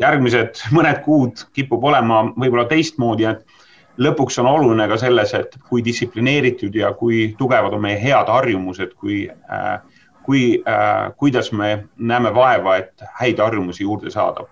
järgmised 0.00 0.62
mõned 0.76 1.02
kuud 1.04 1.46
kipub 1.56 1.84
olema 1.84 2.24
võib-olla 2.34 2.66
teistmoodi, 2.70 3.28
et 3.30 3.44
lõpuks 4.02 4.40
on 4.42 4.50
oluline 4.50 4.88
ka 4.90 4.98
selles, 5.00 5.32
et 5.36 5.56
kui 5.68 5.84
distsiplineeritud 5.84 6.74
ja 6.76 6.92
kui 6.96 7.30
tugevad 7.38 7.76
on 7.76 7.84
meie 7.86 7.98
head 8.00 8.28
harjumused, 8.32 8.92
kui 9.00 9.24
äh,, 9.30 9.80
kui 10.26 10.44
äh,, 10.68 11.08
kuidas 11.16 11.52
me 11.52 11.86
näeme 11.96 12.34
vaeva, 12.34 12.76
et 12.82 13.08
häid 13.20 13.40
harjumusi 13.40 13.86
juurde 13.86 14.12
saada. 14.12 14.46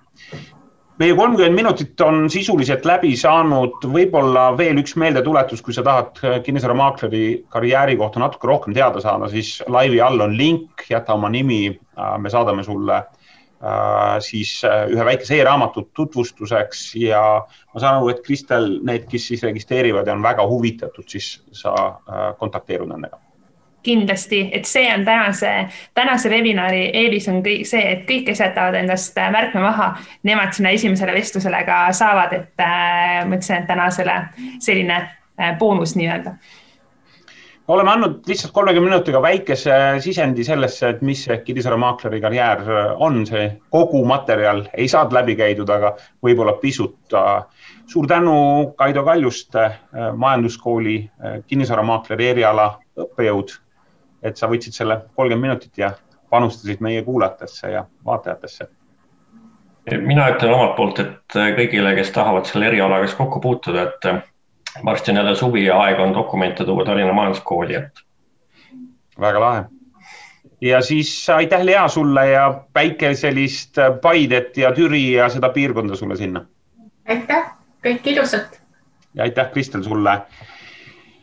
meie 0.99 1.15
kolmkümmend 1.19 1.55
minutit 1.59 2.01
on 2.01 2.29
sisuliselt 2.31 2.85
läbi 2.87 3.17
saanud, 3.19 3.83
võib-olla 3.83 4.53
veel 4.57 4.79
üks 4.79 4.95
meeldetuletus, 4.97 5.63
kui 5.63 5.75
sa 5.75 5.83
tahad 5.83 6.21
kinnisvaramaakleri 6.47 7.45
karjääri 7.51 7.97
kohta 7.99 8.23
natuke 8.23 8.47
rohkem 8.47 8.75
teada 8.75 9.03
saada, 9.03 9.29
siis 9.29 9.59
laivi 9.69 10.01
all 10.01 10.21
on 10.21 10.37
link, 10.39 10.87
jäta 10.89 11.19
oma 11.19 11.29
nimi, 11.29 11.67
äh, 11.99 12.15
me 12.19 12.31
saadame 12.31 12.63
sulle 12.63 13.01
äh, 13.03 13.05
Äh, 13.05 13.24
siis 14.21 14.65
äh, 14.65 14.87
ühe 14.93 15.05
väikese 15.05 15.39
e-raamatu 15.39 15.89
tutvustuseks 15.95 16.95
ja 17.01 17.23
ma 17.75 17.81
saan 17.81 18.01
aru, 18.01 18.11
et 18.13 18.23
Kristel, 18.27 18.79
need, 18.85 19.07
kes 19.11 19.29
siis 19.31 19.43
registreerivad 19.43 20.07
ja 20.07 20.17
on 20.17 20.23
väga 20.23 20.47
huvitatud, 20.49 21.07
siis 21.09 21.37
sa 21.53 21.75
äh, 21.75 22.27
kontakteerud 22.39 22.91
nendega. 22.91 23.21
Kindlasti, 23.85 24.47
et 24.57 24.65
see 24.65 24.87
on 24.95 25.05
tänase, 25.05 25.51
tänase 25.95 26.31
webinari 26.33 26.87
eelis 26.97 27.29
on 27.29 27.43
kõik 27.45 27.67
see, 27.69 27.83
et 27.85 28.07
kõik, 28.09 28.25
kes 28.31 28.41
jätavad 28.41 28.79
endast 28.81 29.17
märkme 29.17 29.61
maha, 29.61 29.91
nemad 30.25 30.57
sinna 30.57 30.73
esimesele 30.73 31.13
vestlusele 31.13 31.61
ka 31.69 31.87
saavad, 31.93 32.33
et 32.33 32.65
äh, 32.65 33.23
ma 33.29 33.39
ütlesin, 33.39 33.63
et 33.63 33.69
tänasele 33.69 34.21
selline 34.65 35.01
äh, 35.01 35.57
boonus 35.61 35.97
nii-öelda 36.01 36.37
oleme 37.69 37.91
andnud 37.91 38.29
lihtsalt 38.29 38.53
kolmekümne 38.53 38.91
minutiga 38.91 39.23
väikese 39.23 39.73
sisendi 40.05 40.45
sellesse, 40.45 40.89
et 40.89 41.03
mis 41.03 41.25
see 41.25 41.39
kinnisvaramaakleri 41.47 42.21
karjäär 42.21 42.63
on, 43.03 43.23
see 43.27 43.47
kogu 43.73 44.05
materjal 44.09 44.65
ei 44.75 44.89
saanud 44.89 45.17
läbi 45.17 45.37
käidud, 45.39 45.71
aga 45.71 45.95
võib-olla 46.25 46.59
pisut. 46.61 46.99
suur 47.87 48.07
tänu, 48.07 48.75
Kaido 48.77 49.05
Kaljuste, 49.05 49.71
majanduskooli 50.17 51.11
kinnisvaramaakleri 51.47 52.29
eriala 52.29 52.71
õppejõud, 53.01 53.57
et 54.23 54.37
sa 54.37 54.49
võtsid 54.49 54.77
selle 54.77 55.01
kolmkümmend 55.17 55.49
minutit 55.49 55.79
ja 55.79 55.93
panustasid 56.31 56.81
meie 56.81 57.03
kuulajatesse 57.03 57.71
ja 57.71 57.85
vaatajatesse 58.05 58.69
mina 60.01 60.31
ütlen 60.33 60.55
omalt 60.55 60.77
poolt, 60.77 61.01
et 61.01 61.35
kõigile, 61.59 61.91
kes 61.97 62.11
tahavad 62.11 62.47
selle 62.49 62.71
erialaga 62.71 63.05
kokku 63.19 63.41
puutuda, 63.41 63.83
et 63.83 64.07
varsti 64.85 65.11
on 65.11 65.17
jälle 65.17 65.35
suvi 65.35 65.65
ja 65.65 65.81
aeg 65.81 66.01
on 66.01 66.15
dokumente 66.15 66.65
tuua 66.65 66.85
Tallinna 66.85 67.13
Majanduskooli, 67.13 67.75
et. 67.75 68.01
väga 69.21 69.41
lahe. 69.41 69.65
ja 70.61 70.81
siis 70.81 71.31
aitäh, 71.31 71.63
Lea, 71.63 71.89
sulle 71.89 72.31
ja 72.31 72.61
päikeselist 72.73 73.77
Paidet 74.03 74.57
ja 74.57 74.73
Türi 74.73 75.13
ja 75.13 75.29
seda 75.29 75.49
piirkonda 75.49 75.97
sulle 75.97 76.17
sinna. 76.17 76.45
aitäh, 77.09 77.53
kõike 77.87 78.11
ilusat. 78.11 78.61
ja 79.15 79.23
aitäh, 79.23 79.51
Kristel, 79.53 79.83
sulle 79.83 80.21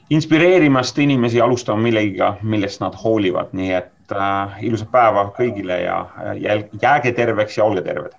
inspireerimast 0.09 0.99
inimesi 0.99 1.41
alustama 1.41 1.81
millegiga, 1.81 2.37
millest 2.41 2.81
nad 2.81 2.95
hoolivad, 3.03 3.51
nii 3.51 3.73
et 3.73 4.15
äh, 4.15 4.63
ilusat 4.63 4.91
päeva 4.91 5.29
kõigile 5.37 5.81
ja 5.85 5.99
äh, 5.99 6.63
jääge 6.81 7.11
terveks 7.11 7.57
ja 7.57 7.63
olge 7.63 7.81
terved. 7.81 8.15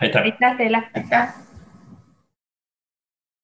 aitäh. 0.00 0.22
aitäh 0.22 0.56
teile. 0.56 0.82
aitäh 0.96 1.49